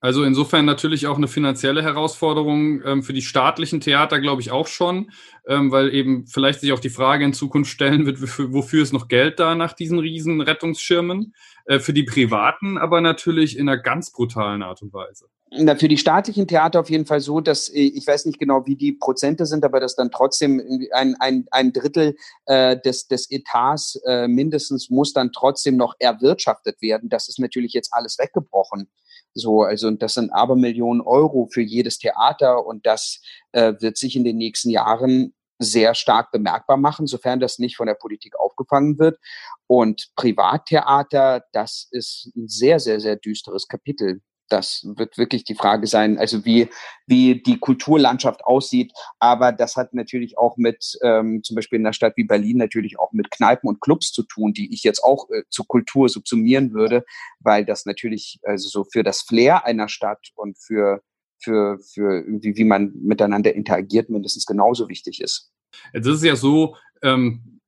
Also 0.07 0.23
insofern 0.23 0.64
natürlich 0.64 1.09
auch 1.09 1.16
eine 1.16 1.27
finanzielle 1.27 1.83
Herausforderung 1.83 2.81
ähm, 2.85 3.03
für 3.03 3.12
die 3.12 3.23
staatlichen 3.23 3.81
Theater, 3.81 4.21
glaube 4.21 4.40
ich, 4.40 4.53
auch 4.53 4.69
schon, 4.69 5.11
ähm, 5.49 5.73
weil 5.73 5.92
eben 5.92 6.29
vielleicht 6.29 6.61
sich 6.61 6.71
auch 6.71 6.79
die 6.79 6.90
Frage 6.90 7.25
in 7.25 7.33
Zukunft 7.33 7.73
stellen 7.73 8.07
wird, 8.07 8.21
wofür, 8.21 8.85
ist 8.85 8.92
noch 8.92 9.09
Geld 9.09 9.40
da 9.40 9.57
nach 9.57 9.73
diesen 9.73 9.99
riesen 9.99 10.40
Rettungsschirmen? 10.40 11.35
Äh, 11.64 11.81
für 11.81 11.92
die 11.92 12.05
Privaten 12.05 12.79
aber 12.79 13.01
natürlich 13.01 13.59
in 13.59 13.69
einer 13.69 13.79
ganz 13.79 14.12
brutalen 14.12 14.62
Art 14.62 14.81
und 14.81 14.92
Weise. 14.92 15.27
Na, 15.51 15.75
für 15.75 15.88
die 15.88 15.99
staatlichen 15.99 16.47
Theater 16.47 16.79
auf 16.79 16.90
jeden 16.90 17.07
Fall 17.07 17.19
so, 17.19 17.40
dass 17.40 17.69
äh, 17.69 17.81
ich 17.81 18.07
weiß 18.07 18.27
nicht 18.27 18.38
genau, 18.38 18.64
wie 18.64 18.77
die 18.77 18.92
Prozente 18.92 19.45
sind, 19.45 19.64
aber 19.64 19.81
dass 19.81 19.97
dann 19.97 20.12
trotzdem 20.12 20.62
ein, 20.92 21.16
ein, 21.19 21.47
ein 21.51 21.73
Drittel 21.73 22.14
äh, 22.45 22.79
des, 22.79 23.09
des 23.09 23.29
Etats 23.29 24.01
äh, 24.07 24.29
mindestens 24.29 24.88
muss 24.88 25.12
dann 25.12 25.33
trotzdem 25.33 25.77
noch 25.77 25.97
erwirtschaftet 25.99 26.81
werden. 26.81 27.09
Das 27.09 27.29
ist 27.29 27.40
natürlich 27.40 27.73
jetzt 27.73 27.92
alles 27.92 28.19
weggebrochen. 28.21 28.88
So, 29.37 29.62
also 29.62 29.90
das 29.90 30.14
sind 30.14 30.33
aber 30.33 30.57
Millionen 30.57 31.03
Euro 31.03 31.46
für 31.53 31.61
jedes 31.61 31.99
Theater 31.99 32.64
und 32.64 32.87
das 32.87 33.20
äh, 33.53 33.75
wird 33.81 33.99
sich 33.99 34.16
in 34.16 34.25
den 34.25 34.38
nächsten 34.38 34.70
Jahren 34.70 35.35
sehr 35.59 35.94
stark 35.94 36.33
bemerkbar 36.33 36.77
machen, 36.77 37.07
sofern 37.07 37.40
das 37.40 37.59
nicht 37.59 37.77
von 37.77 37.87
der 37.87 37.94
Politik 37.94 38.38
aufgefangen 38.38 38.99
wird. 38.99 39.18
Und 39.66 40.09
Privattheater, 40.16 41.44
das 41.53 41.88
ist 41.90 42.31
ein 42.37 42.49
sehr, 42.49 42.81
sehr, 42.81 43.01
sehr 43.01 43.16
düsteres 43.16 43.68
Kapitel 43.68 44.22
das 44.48 44.87
wird 44.96 45.18
wirklich 45.18 45.44
die 45.44 45.54
Frage 45.54 45.87
sein, 45.87 46.18
also 46.18 46.44
wie, 46.44 46.68
wie 47.06 47.42
die 47.42 47.59
Kulturlandschaft 47.59 48.44
aussieht. 48.44 48.92
Aber 49.18 49.52
das 49.52 49.76
hat 49.76 49.94
natürlich 49.94 50.38
auch 50.38 50.56
mit, 50.56 50.98
ähm, 51.02 51.42
zum 51.42 51.56
Beispiel 51.56 51.78
in 51.78 51.87
einer 51.87 51.92
Stadt 51.92 52.16
wie 52.16 52.24
Berlin, 52.24 52.56
natürlich 52.56 52.98
auch 52.98 53.12
mit 53.12 53.30
Kneipen 53.30 53.68
und 53.68 53.80
Clubs 53.80 54.12
zu 54.12 54.22
tun, 54.22 54.52
die 54.52 54.72
ich 54.72 54.82
jetzt 54.82 55.02
auch 55.02 55.28
äh, 55.30 55.42
zur 55.48 55.66
Kultur 55.66 56.09
subsumieren 56.09 56.72
würde, 56.72 57.04
weil 57.40 57.64
das 57.64 57.87
natürlich 57.87 58.38
also 58.42 58.68
so 58.68 58.85
für 58.85 59.02
das 59.02 59.22
Flair 59.22 59.64
einer 59.64 59.88
Stadt 59.88 60.30
und 60.35 60.59
für, 60.59 61.02
für, 61.38 61.78
für 61.78 62.20
irgendwie, 62.20 62.56
wie 62.56 62.64
man 62.64 62.92
miteinander 62.94 63.54
interagiert, 63.54 64.11
mindestens 64.11 64.46
genauso 64.46 64.88
wichtig 64.88 65.20
ist. 65.20 65.50
Jetzt 65.92 66.06
ist 66.06 66.16
es 66.16 66.24
ja 66.24 66.37
so, 66.37 66.76
ähm, 67.02 67.61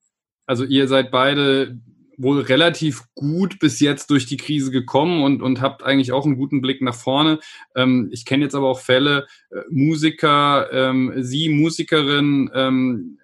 also 0.46 0.64
ihr 0.64 0.88
seid 0.88 1.10
beide 1.10 1.78
wohl 2.18 2.40
relativ 2.40 3.04
gut 3.14 3.58
bis 3.58 3.80
jetzt 3.80 4.10
durch 4.10 4.26
die 4.26 4.36
Krise 4.36 4.70
gekommen 4.70 5.22
und, 5.22 5.40
und 5.40 5.60
habt 5.60 5.82
eigentlich 5.82 6.12
auch 6.12 6.26
einen 6.26 6.36
guten 6.36 6.60
Blick 6.60 6.82
nach 6.82 6.94
vorne. 6.94 7.38
Ähm, 7.74 8.10
ich 8.12 8.24
kenne 8.24 8.44
jetzt 8.44 8.54
aber 8.54 8.68
auch 8.68 8.80
Fälle, 8.80 9.26
äh, 9.50 9.60
Musiker, 9.70 10.70
ähm, 10.72 11.12
Sie 11.16 11.48
Musikerin, 11.48 12.50
ähm, 12.54 13.17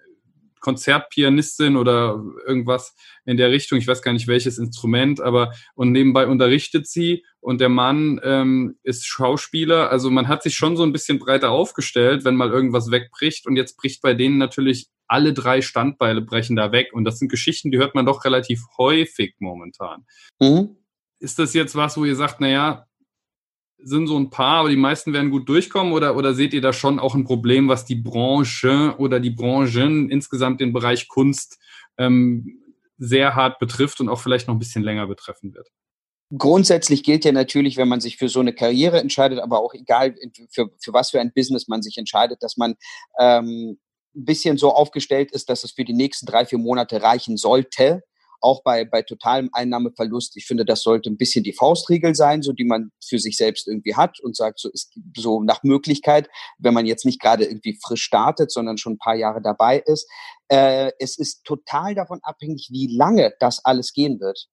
Konzertpianistin 0.65 1.77
oder 1.77 2.23
irgendwas 2.47 2.95
in 3.23 3.37
der 3.37 3.51
Richtung, 3.51 3.77
ich 3.77 3.87
weiß 3.87 4.01
gar 4.01 4.13
nicht 4.13 4.27
welches 4.27 4.57
Instrument, 4.57 5.21
aber 5.21 5.53
und 5.75 5.91
nebenbei 5.91 6.25
unterrichtet 6.25 6.87
sie 6.87 7.23
und 7.39 7.61
der 7.61 7.69
Mann 7.69 8.19
ähm, 8.23 8.79
ist 8.81 9.05
Schauspieler. 9.05 9.91
Also 9.91 10.09
man 10.09 10.27
hat 10.27 10.41
sich 10.41 10.55
schon 10.55 10.75
so 10.75 10.81
ein 10.81 10.91
bisschen 10.91 11.19
breiter 11.19 11.51
aufgestellt, 11.51 12.25
wenn 12.25 12.35
mal 12.35 12.49
irgendwas 12.49 12.89
wegbricht 12.89 13.45
und 13.45 13.57
jetzt 13.57 13.77
bricht 13.77 14.01
bei 14.01 14.15
denen 14.15 14.39
natürlich 14.39 14.87
alle 15.07 15.33
drei 15.33 15.61
Standbeile 15.61 16.21
brechen 16.21 16.55
da 16.55 16.71
weg 16.71 16.93
und 16.93 17.05
das 17.05 17.19
sind 17.19 17.29
Geschichten, 17.29 17.69
die 17.69 17.77
hört 17.77 17.93
man 17.93 18.07
doch 18.07 18.25
relativ 18.25 18.63
häufig 18.79 19.35
momentan. 19.37 20.07
Mhm. 20.39 20.77
Ist 21.19 21.37
das 21.37 21.53
jetzt 21.53 21.75
was, 21.75 21.95
wo 21.95 22.05
ihr 22.05 22.15
sagt, 22.15 22.41
naja, 22.41 22.87
sind 23.85 24.07
so 24.07 24.17
ein 24.17 24.31
paar, 24.31 24.61
aber 24.61 24.69
die 24.69 24.77
meisten 24.77 25.13
werden 25.13 25.29
gut 25.29 25.47
durchkommen 25.47 25.93
oder, 25.93 26.17
oder 26.17 26.33
seht 26.33 26.55
ihr 26.55 26.61
da 26.61 26.73
schon 26.73 26.99
auch 26.99 27.13
ein 27.13 27.23
Problem, 27.23 27.67
was 27.67 27.85
die 27.85 27.95
Branche 27.95 28.95
oder 28.97 29.19
die 29.19 29.29
Branchen 29.29 30.09
insgesamt 30.09 30.59
den 30.59 30.73
Bereich 30.73 31.07
Kunst 31.07 31.59
ähm, 31.99 32.63
sehr 32.97 33.35
hart 33.35 33.59
betrifft 33.59 34.01
und 34.01 34.09
auch 34.09 34.19
vielleicht 34.19 34.47
noch 34.47 34.55
ein 34.55 34.59
bisschen 34.59 34.81
länger 34.81 35.05
betreffen 35.05 35.53
wird? 35.53 35.69
Grundsätzlich 36.35 37.03
gilt 37.03 37.25
ja 37.25 37.31
natürlich, 37.31 37.77
wenn 37.77 37.87
man 37.87 38.01
sich 38.01 38.17
für 38.17 38.27
so 38.27 38.39
eine 38.39 38.55
Karriere 38.55 38.99
entscheidet, 38.99 39.37
aber 39.37 39.59
auch 39.59 39.75
egal, 39.75 40.15
für, 40.49 40.71
für 40.81 40.91
was 40.91 41.11
für 41.11 41.21
ein 41.21 41.31
Business 41.31 41.67
man 41.67 41.83
sich 41.83 41.99
entscheidet, 41.99 42.41
dass 42.41 42.57
man 42.57 42.73
ähm, 43.19 43.77
ein 44.15 44.25
bisschen 44.25 44.57
so 44.57 44.73
aufgestellt 44.73 45.31
ist, 45.31 45.47
dass 45.47 45.63
es 45.63 45.73
für 45.73 45.85
die 45.85 45.93
nächsten 45.93 46.25
drei, 46.25 46.47
vier 46.47 46.57
Monate 46.57 47.03
reichen 47.03 47.37
sollte 47.37 48.01
auch 48.41 48.63
bei, 48.63 48.85
bei 48.85 49.01
totalem 49.01 49.49
Einnahmeverlust. 49.53 50.37
Ich 50.37 50.45
finde, 50.45 50.65
das 50.65 50.81
sollte 50.81 51.09
ein 51.09 51.17
bisschen 51.17 51.43
die 51.43 51.53
Faustregel 51.53 52.15
sein, 52.15 52.41
so 52.41 52.53
die 52.53 52.65
man 52.65 52.91
für 53.03 53.19
sich 53.19 53.37
selbst 53.37 53.67
irgendwie 53.67 53.95
hat 53.95 54.19
und 54.19 54.35
sagt, 54.35 54.59
so 54.59 54.69
ist 54.69 54.93
so 55.15 55.41
nach 55.41 55.63
Möglichkeit, 55.63 56.29
wenn 56.57 56.73
man 56.73 56.85
jetzt 56.85 57.05
nicht 57.05 57.21
gerade 57.21 57.45
irgendwie 57.45 57.77
frisch 57.85 58.03
startet, 58.03 58.51
sondern 58.51 58.77
schon 58.77 58.93
ein 58.93 58.97
paar 58.97 59.15
Jahre 59.15 59.41
dabei 59.41 59.79
ist. 59.79 60.09
Äh, 60.47 60.91
es 60.99 61.17
ist 61.17 61.43
total 61.43 61.95
davon 61.95 62.19
abhängig, 62.23 62.69
wie 62.71 62.95
lange 62.95 63.33
das 63.39 63.63
alles 63.65 63.93
gehen 63.93 64.19
wird. 64.19 64.47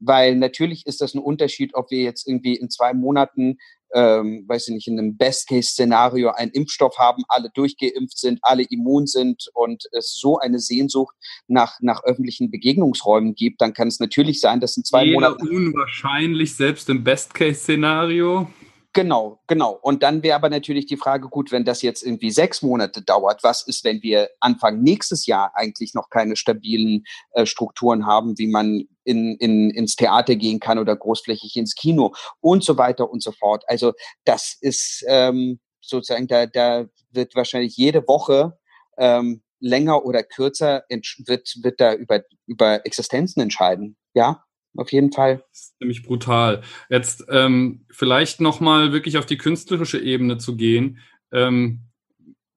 Weil 0.00 0.36
natürlich 0.36 0.86
ist 0.86 1.00
das 1.00 1.14
ein 1.14 1.20
Unterschied, 1.20 1.74
ob 1.74 1.90
wir 1.90 2.02
jetzt 2.02 2.26
irgendwie 2.26 2.56
in 2.56 2.70
zwei 2.70 2.92
Monaten 2.92 3.58
ähm, 3.94 4.44
weiß 4.48 4.68
ich 4.68 4.74
nicht, 4.74 4.88
in 4.88 4.98
einem 4.98 5.16
Best-Case-Szenario 5.16 6.30
einen 6.30 6.50
Impfstoff 6.50 6.98
haben, 6.98 7.22
alle 7.28 7.48
durchgeimpft 7.54 8.18
sind, 8.18 8.40
alle 8.42 8.64
immun 8.64 9.06
sind 9.06 9.46
und 9.54 9.84
es 9.92 10.18
so 10.20 10.38
eine 10.38 10.58
Sehnsucht 10.58 11.14
nach, 11.46 11.78
nach 11.80 12.02
öffentlichen 12.02 12.50
Begegnungsräumen 12.50 13.34
gibt, 13.36 13.60
dann 13.60 13.72
kann 13.72 13.88
es 13.88 14.00
natürlich 14.00 14.40
sein, 14.40 14.60
dass 14.60 14.76
in 14.76 14.84
zwei 14.84 15.06
Eher 15.06 15.14
Monaten. 15.14 15.48
unwahrscheinlich, 15.48 16.56
selbst 16.56 16.88
im 16.90 17.04
Best-Case-Szenario. 17.04 18.48
Genau, 18.94 19.40
genau. 19.48 19.72
Und 19.82 20.04
dann 20.04 20.22
wäre 20.22 20.36
aber 20.36 20.48
natürlich 20.48 20.86
die 20.86 20.96
Frage, 20.96 21.28
gut, 21.28 21.50
wenn 21.50 21.64
das 21.64 21.82
jetzt 21.82 22.04
irgendwie 22.04 22.30
sechs 22.30 22.62
Monate 22.62 23.02
dauert, 23.02 23.42
was 23.42 23.66
ist, 23.66 23.82
wenn 23.82 24.00
wir 24.02 24.30
Anfang 24.38 24.82
nächstes 24.82 25.26
Jahr 25.26 25.50
eigentlich 25.56 25.94
noch 25.94 26.10
keine 26.10 26.36
stabilen 26.36 27.02
äh, 27.32 27.44
Strukturen 27.44 28.06
haben, 28.06 28.38
wie 28.38 28.46
man 28.46 28.84
in, 29.02 29.34
in, 29.38 29.70
ins 29.70 29.96
Theater 29.96 30.36
gehen 30.36 30.60
kann 30.60 30.78
oder 30.78 30.94
großflächig 30.94 31.56
ins 31.56 31.74
Kino 31.74 32.14
und 32.40 32.62
so 32.62 32.78
weiter 32.78 33.10
und 33.10 33.20
so 33.20 33.32
fort. 33.32 33.64
Also 33.66 33.94
das 34.24 34.56
ist 34.60 35.04
ähm, 35.08 35.58
sozusagen, 35.80 36.28
da, 36.28 36.46
da 36.46 36.86
wird 37.10 37.34
wahrscheinlich 37.34 37.76
jede 37.76 38.06
Woche 38.06 38.56
ähm, 38.96 39.42
länger 39.58 40.04
oder 40.04 40.22
kürzer 40.22 40.84
wird, 40.88 41.52
wird 41.62 41.80
da 41.80 41.94
über, 41.94 42.22
über 42.46 42.86
Existenzen 42.86 43.42
entscheiden. 43.42 43.96
Ja, 44.14 44.44
auf 44.76 44.92
jeden 44.92 45.12
Fall. 45.12 45.44
Das 45.50 45.60
ist 45.60 45.80
nämlich 45.80 46.02
brutal. 46.02 46.62
Jetzt 46.88 47.24
ähm, 47.28 47.84
vielleicht 47.90 48.40
nochmal 48.40 48.92
wirklich 48.92 49.18
auf 49.18 49.26
die 49.26 49.38
künstlerische 49.38 50.00
Ebene 50.00 50.38
zu 50.38 50.56
gehen. 50.56 50.98
Ähm, 51.32 51.80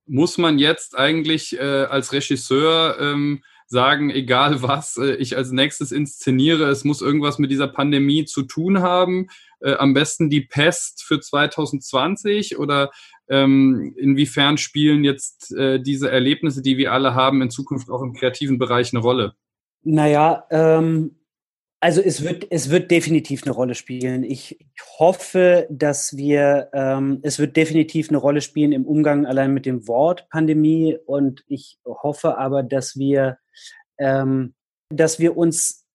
muss 0.06 0.38
man 0.38 0.58
jetzt 0.58 0.98
eigentlich 0.98 1.58
äh, 1.60 1.84
als 1.84 2.14
Regisseur 2.14 2.98
ähm, 3.00 3.44
sagen, 3.68 4.10
egal 4.10 4.62
was 4.62 4.98
äh, 4.98 5.16
ich 5.16 5.36
als 5.36 5.52
nächstes 5.52 5.92
inszeniere, 5.92 6.66
es 6.66 6.84
muss 6.84 7.02
irgendwas 7.02 7.38
mit 7.38 7.52
dieser 7.52 7.68
Pandemie 7.68 8.26
zu 8.26 8.44
tun 8.44 8.82
haben? 8.82 9.28
Äh, 9.60 9.74
am 9.76 9.94
besten 9.94 10.30
die 10.30 10.42
Pest 10.42 11.04
für 11.04 11.20
2020 11.20 12.58
oder 12.58 12.92
ähm, 13.30 13.94
inwiefern 13.98 14.58
spielen 14.58 15.04
jetzt 15.04 15.54
äh, 15.54 15.82
diese 15.82 16.10
Erlebnisse, 16.10 16.62
die 16.62 16.78
wir 16.78 16.94
alle 16.94 17.14
haben, 17.14 17.42
in 17.42 17.50
Zukunft 17.50 17.90
auch 17.90 18.02
im 18.02 18.14
kreativen 18.14 18.58
Bereich 18.58 18.94
eine 18.94 19.02
Rolle? 19.02 19.34
Naja, 19.84 20.46
ähm, 20.50 21.18
also 21.80 22.02
es 22.02 22.24
wird, 22.24 22.48
es 22.50 22.70
wird 22.70 22.90
definitiv 22.90 23.44
eine 23.44 23.54
Rolle 23.54 23.76
spielen. 23.76 24.24
Ich, 24.24 24.58
hoffe, 25.00 25.68
dass 25.70 26.18
wir, 26.18 26.70
ähm, 26.74 27.20
es 27.22 27.38
wird 27.38 27.56
definitiv 27.56 28.10
eine 28.10 28.18
Rolle 28.18 28.42
spielen 28.42 28.72
im 28.72 28.86
Umgang 28.86 29.26
allein 29.28 29.54
mit 29.54 29.66
dem 29.66 29.88
Wort 29.88 30.28
Pandemie. 30.30 30.98
Und 31.06 31.44
ich 31.48 31.78
hoffe 31.86 32.38
aber, 32.38 32.64
dass 32.64 32.98
wir, 32.98 33.38
ähm, 34.00 34.56
dass 34.90 35.20
wir 35.20 35.38
uns 35.38 35.86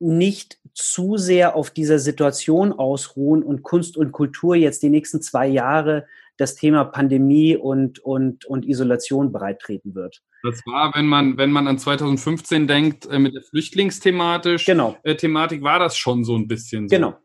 nicht 0.00 0.58
zu 0.74 1.16
sehr 1.16 1.54
auf 1.54 1.70
dieser 1.70 1.98
Situation 1.98 2.72
ausruhen 2.72 3.42
und 3.42 3.62
Kunst 3.62 3.96
und 3.96 4.12
Kultur 4.12 4.56
jetzt 4.56 4.82
die 4.82 4.90
nächsten 4.90 5.22
zwei 5.22 5.46
Jahre 5.46 6.06
das 6.36 6.54
Thema 6.54 6.84
Pandemie 6.84 7.56
und, 7.56 7.98
und, 8.00 8.46
und 8.46 8.66
Isolation 8.66 9.30
bereittreten 9.30 9.94
wird. 9.94 10.22
Das 10.42 10.60
war, 10.66 10.92
wenn 10.94 11.06
man, 11.06 11.36
wenn 11.36 11.52
man 11.52 11.68
an 11.68 11.78
2015 11.78 12.66
denkt, 12.66 13.06
äh, 13.06 13.18
mit 13.18 13.34
der 13.34 13.42
Flüchtlingsthematik, 13.42 14.64
genau. 14.64 14.96
äh, 15.02 15.14
Thematik 15.14 15.62
war 15.62 15.78
das 15.78 15.96
schon 15.96 16.24
so 16.24 16.36
ein 16.36 16.48
bisschen 16.48 16.88
so. 16.88 16.94
Genau. 16.94 17.16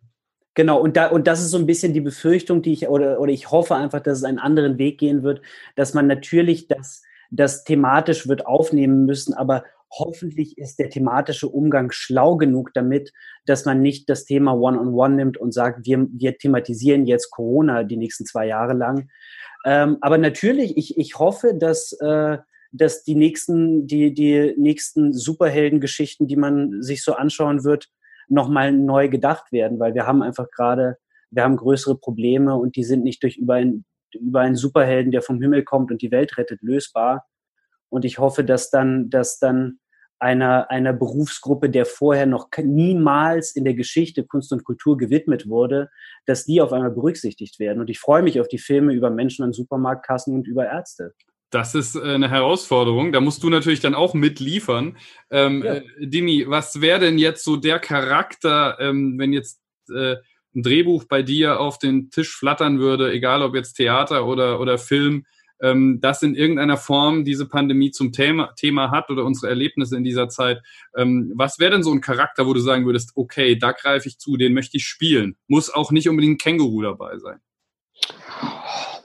Genau, 0.57 0.79
und, 0.79 0.95
da, 0.95 1.07
und 1.07 1.27
das 1.27 1.41
ist 1.41 1.51
so 1.51 1.57
ein 1.57 1.65
bisschen 1.65 1.93
die 1.93 2.01
Befürchtung, 2.01 2.61
die 2.61 2.71
ich, 2.71 2.87
oder, 2.87 3.19
oder 3.19 3.31
ich 3.31 3.51
hoffe 3.51 3.75
einfach, 3.75 3.99
dass 3.99 4.19
es 4.19 4.23
einen 4.23 4.39
anderen 4.39 4.77
Weg 4.77 4.97
gehen 4.97 5.21
wird, 5.21 5.41
dass 5.75 5.93
man 5.93 6.07
natürlich 6.07 6.69
das, 6.69 7.03
das 7.29 7.65
thematisch 7.65 8.25
wird 8.29 8.45
aufnehmen 8.45 9.05
müssen, 9.05 9.33
aber 9.33 9.65
hoffentlich 9.91 10.57
ist 10.57 10.79
der 10.79 10.89
thematische 10.89 11.49
Umgang 11.49 11.91
schlau 11.91 12.37
genug 12.37 12.73
damit, 12.73 13.11
dass 13.45 13.65
man 13.65 13.81
nicht 13.81 14.09
das 14.09 14.23
Thema 14.23 14.53
One-on-One 14.53 14.87
-on 14.87 15.11
-one 15.11 15.15
nimmt 15.15 15.37
und 15.37 15.53
sagt, 15.53 15.85
wir, 15.85 16.07
wir 16.11 16.37
thematisieren 16.37 17.05
jetzt 17.05 17.31
Corona 17.31 17.83
die 17.83 17.97
nächsten 17.97 18.25
zwei 18.25 18.47
Jahre 18.47 18.73
lang. 18.73 19.09
Ähm, 19.65 19.97
aber 19.99 20.17
natürlich, 20.17 20.77
ich, 20.77 20.97
ich 20.97 21.19
hoffe, 21.19 21.53
dass, 21.53 21.91
äh, 21.99 22.37
dass 22.77 23.03
die 23.03 23.15
nächsten, 23.15 23.87
die, 23.87 24.13
die 24.13 24.53
nächsten 24.57 25.13
Superheldengeschichten, 25.13 26.27
die 26.27 26.35
man 26.35 26.81
sich 26.81 27.03
so 27.03 27.13
anschauen 27.13 27.63
wird, 27.63 27.89
nochmal 28.27 28.71
neu 28.71 29.09
gedacht 29.09 29.51
werden, 29.51 29.79
weil 29.79 29.93
wir 29.93 30.05
haben 30.07 30.21
einfach 30.21 30.49
gerade, 30.51 30.97
wir 31.31 31.43
haben 31.43 31.57
größere 31.57 31.97
Probleme 31.97 32.55
und 32.55 32.75
die 32.75 32.83
sind 32.83 33.03
nicht 33.03 33.23
durch 33.23 33.37
über, 33.37 33.55
ein, 33.55 33.85
über 34.13 34.41
einen 34.41 34.55
Superhelden, 34.55 35.11
der 35.11 35.21
vom 35.21 35.41
Himmel 35.41 35.63
kommt 35.63 35.91
und 35.91 36.01
die 36.01 36.11
Welt 36.11 36.37
rettet, 36.37 36.61
lösbar. 36.61 37.25
Und 37.89 38.03
ich 38.03 38.19
hoffe, 38.19 38.43
dass 38.43 38.69
dann, 38.69 39.09
dass 39.09 39.39
dann 39.39 39.79
einer, 40.19 40.71
einer 40.71 40.93
Berufsgruppe, 40.93 41.69
der 41.69 41.85
vorher 41.85 42.25
noch 42.25 42.49
niemals 42.57 43.55
in 43.55 43.63
der 43.63 43.73
Geschichte 43.73 44.25
Kunst 44.25 44.51
und 44.53 44.63
Kultur 44.63 44.97
gewidmet 44.97 45.47
wurde, 45.47 45.89
dass 46.25 46.45
die 46.45 46.61
auf 46.61 46.73
einmal 46.73 46.91
berücksichtigt 46.91 47.59
werden. 47.59 47.79
Und 47.79 47.89
ich 47.89 47.99
freue 47.99 48.23
mich 48.23 48.39
auf 48.39 48.47
die 48.47 48.57
Filme 48.57 48.93
über 48.93 49.09
Menschen 49.09 49.43
an 49.43 49.53
Supermarktkassen 49.53 50.33
und 50.33 50.47
über 50.47 50.65
Ärzte. 50.65 51.13
Das 51.55 51.73
ist 51.73 51.95
äh, 51.95 52.01
eine 52.01 52.29
Herausforderung. 52.29 53.13
Da 53.13 53.21
musst 53.21 53.41
du 53.41 53.49
natürlich 53.49 53.79
dann 53.79 53.95
auch 53.95 54.13
mitliefern. 54.13 54.97
Ähm, 55.31 55.63
ja. 55.63 55.75
äh, 55.75 55.83
Dimi, 56.01 56.43
was 56.49 56.81
wäre 56.81 56.99
denn 56.99 57.17
jetzt 57.17 57.45
so 57.45 57.55
der 57.55 57.79
Charakter, 57.79 58.77
ähm, 58.81 59.17
wenn 59.17 59.31
jetzt 59.31 59.61
äh, 59.89 60.17
ein 60.53 60.63
Drehbuch 60.63 61.05
bei 61.05 61.23
dir 61.23 61.61
auf 61.61 61.79
den 61.79 62.09
Tisch 62.09 62.35
flattern 62.35 62.79
würde, 62.79 63.09
egal 63.13 63.41
ob 63.41 63.55
jetzt 63.55 63.75
Theater 63.75 64.27
oder, 64.27 64.59
oder 64.59 64.77
Film, 64.77 65.25
ähm, 65.61 65.99
das 66.01 66.23
in 66.23 66.35
irgendeiner 66.35 66.75
Form 66.75 67.23
diese 67.23 67.47
Pandemie 67.47 67.91
zum 67.91 68.11
Thema, 68.11 68.53
Thema 68.57 68.91
hat 68.91 69.09
oder 69.09 69.23
unsere 69.23 69.47
Erlebnisse 69.47 69.95
in 69.95 70.03
dieser 70.03 70.27
Zeit. 70.27 70.61
Ähm, 70.97 71.31
was 71.37 71.57
wäre 71.57 71.71
denn 71.71 71.83
so 71.83 71.93
ein 71.93 72.01
Charakter, 72.01 72.47
wo 72.47 72.53
du 72.53 72.59
sagen 72.59 72.85
würdest, 72.85 73.13
okay, 73.15 73.57
da 73.57 73.71
greife 73.71 74.09
ich 74.09 74.19
zu, 74.19 74.35
den 74.35 74.53
möchte 74.53 74.75
ich 74.75 74.85
spielen? 74.85 75.37
Muss 75.47 75.73
auch 75.73 75.91
nicht 75.91 76.09
unbedingt 76.09 76.35
ein 76.35 76.37
Känguru 76.37 76.81
dabei 76.81 77.17
sein. 77.17 77.39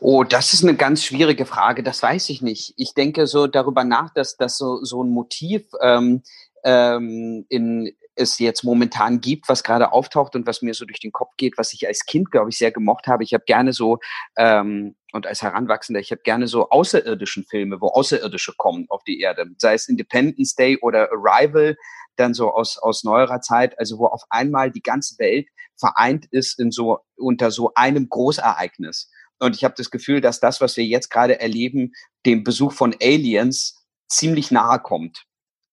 Oh, 0.03 0.25
das 0.25 0.55
ist 0.55 0.63
eine 0.63 0.75
ganz 0.77 1.05
schwierige 1.05 1.45
Frage. 1.45 1.83
Das 1.83 2.03
weiß 2.03 2.31
ich 2.31 2.41
nicht. 2.41 2.73
Ich 2.79 2.95
denke 2.95 3.27
so 3.27 3.47
darüber 3.47 3.85
nach, 3.85 4.11
dass 4.15 4.37
das 4.37 4.57
so, 4.57 4.83
so 4.83 5.05
ein 5.05 5.11
Motiv 5.11 5.65
ähm, 5.83 6.23
ähm, 6.65 7.45
in, 7.51 7.93
es 8.15 8.39
jetzt 8.39 8.65
momentan 8.65 9.21
gibt, 9.21 9.49
was 9.49 9.63
gerade 9.63 9.93
auftaucht 9.93 10.35
und 10.37 10.47
was 10.47 10.63
mir 10.63 10.73
so 10.73 10.87
durch 10.87 11.01
den 11.01 11.13
Kopf 11.13 11.35
geht, 11.37 11.59
was 11.59 11.75
ich 11.75 11.87
als 11.87 12.07
Kind, 12.07 12.31
glaube 12.31 12.49
ich, 12.49 12.57
sehr 12.57 12.73
gemocht 12.73 13.09
habe. 13.09 13.25
Ich 13.25 13.35
habe 13.35 13.45
gerne 13.45 13.75
so, 13.75 13.99
ähm, 14.39 14.97
und 15.13 15.27
als 15.27 15.43
Heranwachsender, 15.43 16.01
ich 16.01 16.13
habe 16.13 16.23
gerne 16.23 16.47
so 16.47 16.71
außerirdischen 16.71 17.45
Filme, 17.45 17.81
wo 17.81 17.89
Außerirdische 17.89 18.55
kommen 18.57 18.87
auf 18.89 19.03
die 19.05 19.21
Erde. 19.21 19.47
Sei 19.59 19.75
es 19.75 19.89
Independence 19.89 20.55
Day 20.55 20.79
oder 20.81 21.11
Arrival, 21.13 21.77
dann 22.17 22.33
so 22.33 22.51
aus, 22.53 22.79
aus 22.79 23.05
neuerer 23.05 23.41
Zeit, 23.41 23.79
also 23.79 23.99
wo 23.99 24.07
auf 24.07 24.23
einmal 24.31 24.71
die 24.71 24.83
ganze 24.83 25.19
Welt 25.19 25.49
vereint 25.79 26.27
ist 26.31 26.59
in 26.59 26.71
so, 26.71 27.01
unter 27.17 27.51
so 27.51 27.73
einem 27.75 28.09
Großereignis. 28.09 29.11
Und 29.41 29.57
ich 29.57 29.65
habe 29.65 29.75
das 29.77 29.91
Gefühl, 29.91 30.21
dass 30.21 30.39
das, 30.39 30.61
was 30.61 30.77
wir 30.77 30.85
jetzt 30.85 31.11
gerade 31.11 31.41
erleben, 31.41 31.93
dem 32.27 32.45
Besuch 32.45 32.73
von 32.73 32.95
Aliens 33.03 33.85
ziemlich 34.09 34.51
nahe 34.51 34.79
kommt. 34.79 35.25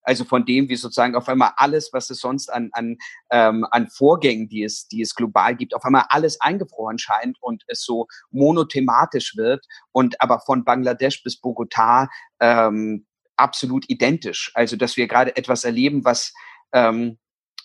Also 0.08 0.24
von 0.24 0.46
dem, 0.46 0.70
wie 0.70 0.78
sozusagen 0.78 1.16
auf 1.16 1.28
einmal 1.28 1.52
alles, 1.58 1.90
was 1.92 2.10
es 2.10 2.22
sonst 2.22 2.48
an, 2.48 2.70
an, 2.72 2.96
ähm, 3.30 3.68
an 3.72 3.90
Vorgängen, 3.90 4.48
die 4.48 4.64
es, 4.64 4.88
die 4.88 5.02
es 5.02 5.14
global 5.14 5.54
gibt, 5.58 5.76
auf 5.76 5.84
einmal 5.84 6.06
alles 6.08 6.40
eingefroren 6.40 6.98
scheint 6.98 7.38
und 7.42 7.64
es 7.68 7.84
so 7.84 8.08
monothematisch 8.32 9.36
wird 9.36 9.66
und 9.92 10.22
aber 10.22 10.40
von 10.40 10.64
Bangladesch 10.64 11.24
bis 11.24 11.42
Bogotá 11.42 12.08
ähm, 12.40 13.06
absolut 13.36 13.90
identisch. 13.90 14.50
Also 14.54 14.78
dass 14.78 14.96
wir 14.96 15.10
gerade 15.10 15.36
etwas 15.36 15.66
erleben, 15.66 16.06
was, 16.06 16.34
ähm, 16.72 17.20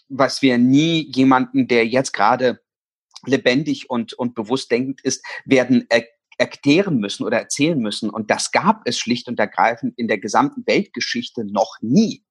was 0.09 0.43
wir 0.43 0.59
nie 0.59 1.13
jemanden, 1.15 1.69
der 1.69 1.87
jetzt 1.87 2.13
gerade 2.13 2.61
lebendig 3.27 3.91
und, 3.91 4.13
und 4.15 4.35
bewusst 4.35 4.71
denkend 4.71 5.01
ist, 5.03 5.25
werden 5.45 5.87
er 5.89 6.05
erklären 6.39 6.99
müssen 6.99 7.25
oder 7.25 7.39
erzählen 7.39 7.79
müssen. 7.79 8.11
Und 8.11 8.31
das 8.31 8.51
gab 8.51 8.83
es 8.85 8.99
schlicht 8.99 9.29
und 9.29 9.39
ergreifend 9.39 9.95
in 9.97 10.09
der 10.09 10.19
gesamten 10.19 10.67
Weltgeschichte 10.67 11.45
noch 11.45 11.77
nie. 11.81 12.25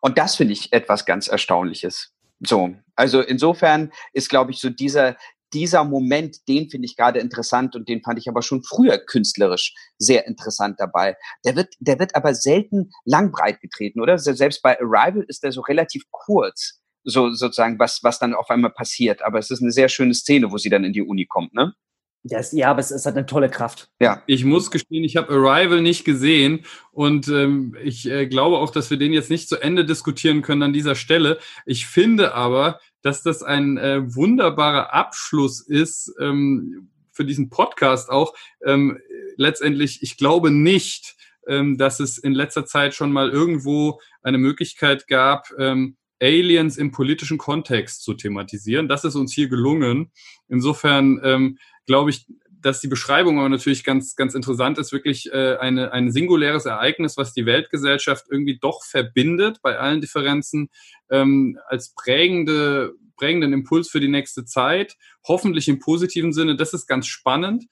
Und 0.00 0.18
das 0.18 0.36
finde 0.36 0.52
ich 0.52 0.72
etwas 0.72 1.04
ganz 1.04 1.28
Erstaunliches. 1.28 2.12
So, 2.40 2.74
also 2.96 3.20
insofern 3.20 3.92
ist, 4.12 4.30
glaube 4.30 4.52
ich, 4.52 4.60
so 4.60 4.70
dieser, 4.70 5.16
dieser 5.52 5.84
Moment, 5.84 6.48
den 6.48 6.70
finde 6.70 6.86
ich 6.86 6.96
gerade 6.96 7.18
interessant 7.18 7.76
und 7.76 7.88
den 7.88 8.02
fand 8.02 8.18
ich 8.18 8.28
aber 8.28 8.42
schon 8.42 8.62
früher 8.62 8.98
künstlerisch 8.98 9.74
sehr 9.98 10.26
interessant 10.26 10.76
dabei. 10.78 11.16
Der 11.44 11.56
wird, 11.56 11.74
der 11.80 11.98
wird 11.98 12.14
aber 12.14 12.34
selten 12.34 12.90
langbreit 13.04 13.60
getreten, 13.60 14.00
oder? 14.00 14.16
Selbst 14.18 14.62
bei 14.62 14.80
Arrival 14.80 15.24
ist 15.28 15.42
der 15.42 15.52
so 15.52 15.60
relativ 15.60 16.04
kurz, 16.10 16.80
so 17.04 17.30
sozusagen, 17.32 17.78
was, 17.78 18.02
was 18.02 18.18
dann 18.18 18.34
auf 18.34 18.50
einmal 18.50 18.70
passiert. 18.70 19.22
Aber 19.22 19.38
es 19.38 19.50
ist 19.50 19.62
eine 19.62 19.72
sehr 19.72 19.88
schöne 19.88 20.14
Szene, 20.14 20.52
wo 20.52 20.58
sie 20.58 20.70
dann 20.70 20.84
in 20.84 20.92
die 20.92 21.02
Uni 21.02 21.26
kommt, 21.26 21.54
ne? 21.54 21.74
Das, 22.22 22.52
ja, 22.52 22.70
aber 22.70 22.80
es, 22.80 22.90
es, 22.90 23.06
hat 23.06 23.16
eine 23.16 23.24
tolle 23.24 23.48
Kraft. 23.48 23.88
Ja. 23.98 24.22
Ich 24.26 24.44
muss 24.44 24.70
gestehen, 24.70 25.04
ich 25.04 25.16
habe 25.16 25.32
Arrival 25.32 25.80
nicht 25.80 26.04
gesehen 26.04 26.66
und 26.92 27.28
ähm, 27.28 27.74
ich 27.82 28.10
äh, 28.10 28.26
glaube 28.26 28.58
auch, 28.58 28.70
dass 28.70 28.90
wir 28.90 28.98
den 28.98 29.14
jetzt 29.14 29.30
nicht 29.30 29.48
zu 29.48 29.56
Ende 29.56 29.86
diskutieren 29.86 30.42
können 30.42 30.62
an 30.62 30.74
dieser 30.74 30.96
Stelle. 30.96 31.38
Ich 31.64 31.86
finde 31.86 32.34
aber, 32.34 32.78
dass 33.00 33.22
das 33.22 33.42
ein 33.42 33.78
äh, 33.78 34.14
wunderbarer 34.14 34.92
Abschluss 34.92 35.60
ist 35.66 36.12
ähm, 36.20 36.90
für 37.10 37.24
diesen 37.24 37.48
Podcast 37.48 38.10
auch. 38.10 38.34
Ähm, 38.66 38.98
letztendlich, 39.36 40.02
ich 40.02 40.18
glaube 40.18 40.50
nicht, 40.50 41.16
ähm, 41.48 41.78
dass 41.78 42.00
es 42.00 42.18
in 42.18 42.34
letzter 42.34 42.66
Zeit 42.66 42.94
schon 42.94 43.12
mal 43.12 43.30
irgendwo 43.30 43.98
eine 44.22 44.36
Möglichkeit 44.36 45.06
gab, 45.06 45.46
ähm, 45.58 45.96
Aliens 46.20 46.76
im 46.76 46.90
politischen 46.90 47.38
Kontext 47.38 48.02
zu 48.02 48.14
thematisieren. 48.14 48.88
Das 48.88 49.04
ist 49.04 49.14
uns 49.14 49.32
hier 49.32 49.48
gelungen. 49.48 50.10
Insofern 50.48 51.20
ähm, 51.22 51.58
glaube 51.86 52.10
ich, 52.10 52.26
dass 52.60 52.80
die 52.80 52.88
Beschreibung 52.88 53.38
aber 53.38 53.48
natürlich 53.48 53.84
ganz, 53.84 54.16
ganz 54.16 54.34
interessant 54.34 54.78
ist, 54.78 54.92
wirklich 54.92 55.32
äh, 55.32 55.56
eine, 55.56 55.92
ein 55.92 56.12
singuläres 56.12 56.66
Ereignis, 56.66 57.16
was 57.16 57.32
die 57.32 57.46
Weltgesellschaft 57.46 58.26
irgendwie 58.30 58.58
doch 58.58 58.84
verbindet 58.84 59.60
bei 59.62 59.78
allen 59.78 60.00
Differenzen, 60.00 60.68
ähm, 61.10 61.58
als 61.66 61.94
prägende, 61.94 62.92
prägenden 63.16 63.52
Impuls 63.52 63.88
für 63.88 64.00
die 64.00 64.08
nächste 64.08 64.44
Zeit, 64.44 64.96
hoffentlich 65.26 65.68
im 65.68 65.78
positiven 65.78 66.32
Sinne. 66.32 66.56
Das 66.56 66.74
ist 66.74 66.86
ganz 66.86 67.06
spannend. 67.06 67.64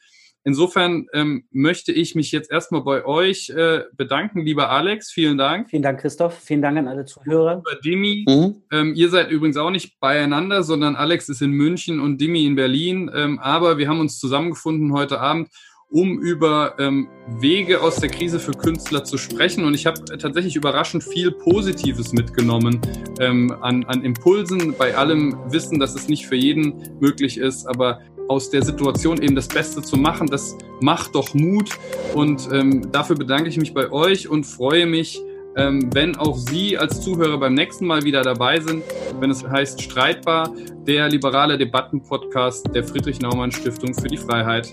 Insofern 0.49 1.09
ähm, 1.13 1.45
möchte 1.51 1.93
ich 1.93 2.15
mich 2.15 2.33
jetzt 2.33 2.51
erstmal 2.51 2.81
bei 2.81 3.05
euch 3.05 3.51
äh, 3.51 3.83
bedanken, 3.93 4.41
lieber 4.41 4.71
Alex. 4.71 5.11
Vielen 5.11 5.37
Dank. 5.37 5.69
Vielen 5.69 5.83
Dank, 5.83 6.01
Christoph. 6.01 6.39
Vielen 6.39 6.63
Dank 6.63 6.79
an 6.79 6.89
alle 6.89 7.05
Zuhörer. 7.05 7.57
Lieber 7.57 7.81
Dimi, 7.85 8.25
mhm. 8.27 8.63
ähm, 8.73 8.95
ihr 8.95 9.11
seid 9.11 9.31
übrigens 9.31 9.59
auch 9.59 9.69
nicht 9.69 10.01
beieinander, 10.01 10.63
sondern 10.63 10.97
Alex 10.97 11.29
ist 11.29 11.43
in 11.43 11.51
München 11.51 12.01
und 12.01 12.19
Dimi 12.19 12.47
in 12.47 12.57
Berlin. 12.57 13.11
Ähm, 13.15 13.39
aber 13.41 13.77
wir 13.77 13.89
haben 13.89 14.01
uns 14.01 14.19
zusammengefunden 14.19 14.95
heute 14.95 15.21
Abend, 15.21 15.51
um 15.91 16.19
über 16.19 16.77
ähm, 16.79 17.09
Wege 17.41 17.83
aus 17.83 17.97
der 17.97 18.09
Krise 18.09 18.41
für 18.41 18.53
Künstler 18.53 19.05
zu 19.05 19.19
sprechen. 19.19 19.65
Und 19.65 19.75
ich 19.75 19.85
habe 19.85 20.03
tatsächlich 20.17 20.57
überraschend 20.57 21.05
viel 21.05 21.31
Positives 21.31 22.15
mitgenommen 22.15 22.81
ähm, 23.21 23.55
an, 23.61 23.85
an 23.85 24.03
Impulsen, 24.03 24.75
bei 24.79 24.97
allem 24.97 25.37
Wissen, 25.51 25.79
dass 25.79 25.95
es 25.95 26.09
nicht 26.09 26.27
für 26.27 26.37
jeden 26.37 26.99
möglich 27.01 27.37
ist. 27.37 27.67
Aber 27.67 28.01
aus 28.29 28.51
der 28.51 28.62
Situation 28.62 29.21
eben 29.23 29.35
das 29.35 29.49
Beste 29.49 29.83
zu 29.83 29.97
machen. 29.97 30.29
Das 30.29 30.57
macht 30.81 31.14
doch 31.14 31.35
Mut 31.35 31.71
und 32.14 32.49
ähm, 32.53 32.91
dafür 32.93 33.17
bedanke 33.17 33.49
ich 33.49 33.57
mich 33.57 33.75
bei 33.75 33.91
euch 33.91 34.29
und 34.29 34.45
freue 34.45 34.87
mich, 34.87 35.21
ähm, 35.57 35.91
wenn 35.93 36.17
auch 36.17 36.37
Sie 36.37 36.79
als 36.79 37.01
Zuhörer 37.01 37.38
beim 37.38 37.55
nächsten 37.55 37.87
Mal 37.87 38.03
wieder 38.03 38.23
dabei 38.23 38.61
sind, 38.61 38.85
wenn 39.19 39.31
es 39.31 39.45
heißt 39.45 39.83
Streitbar, 39.83 40.53
der 40.87 41.09
liberale 41.09 41.59
Debattenpodcast 41.59 42.75
der 42.75 42.85
Friedrich 42.85 43.21
Naumann 43.21 43.51
Stiftung 43.51 43.93
für 43.95 44.09
die 44.09 44.19
Freiheit. 44.19 44.73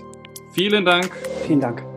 Vielen 0.52 0.84
Dank. 0.84 1.10
Vielen 1.46 1.60
Dank. 1.60 1.95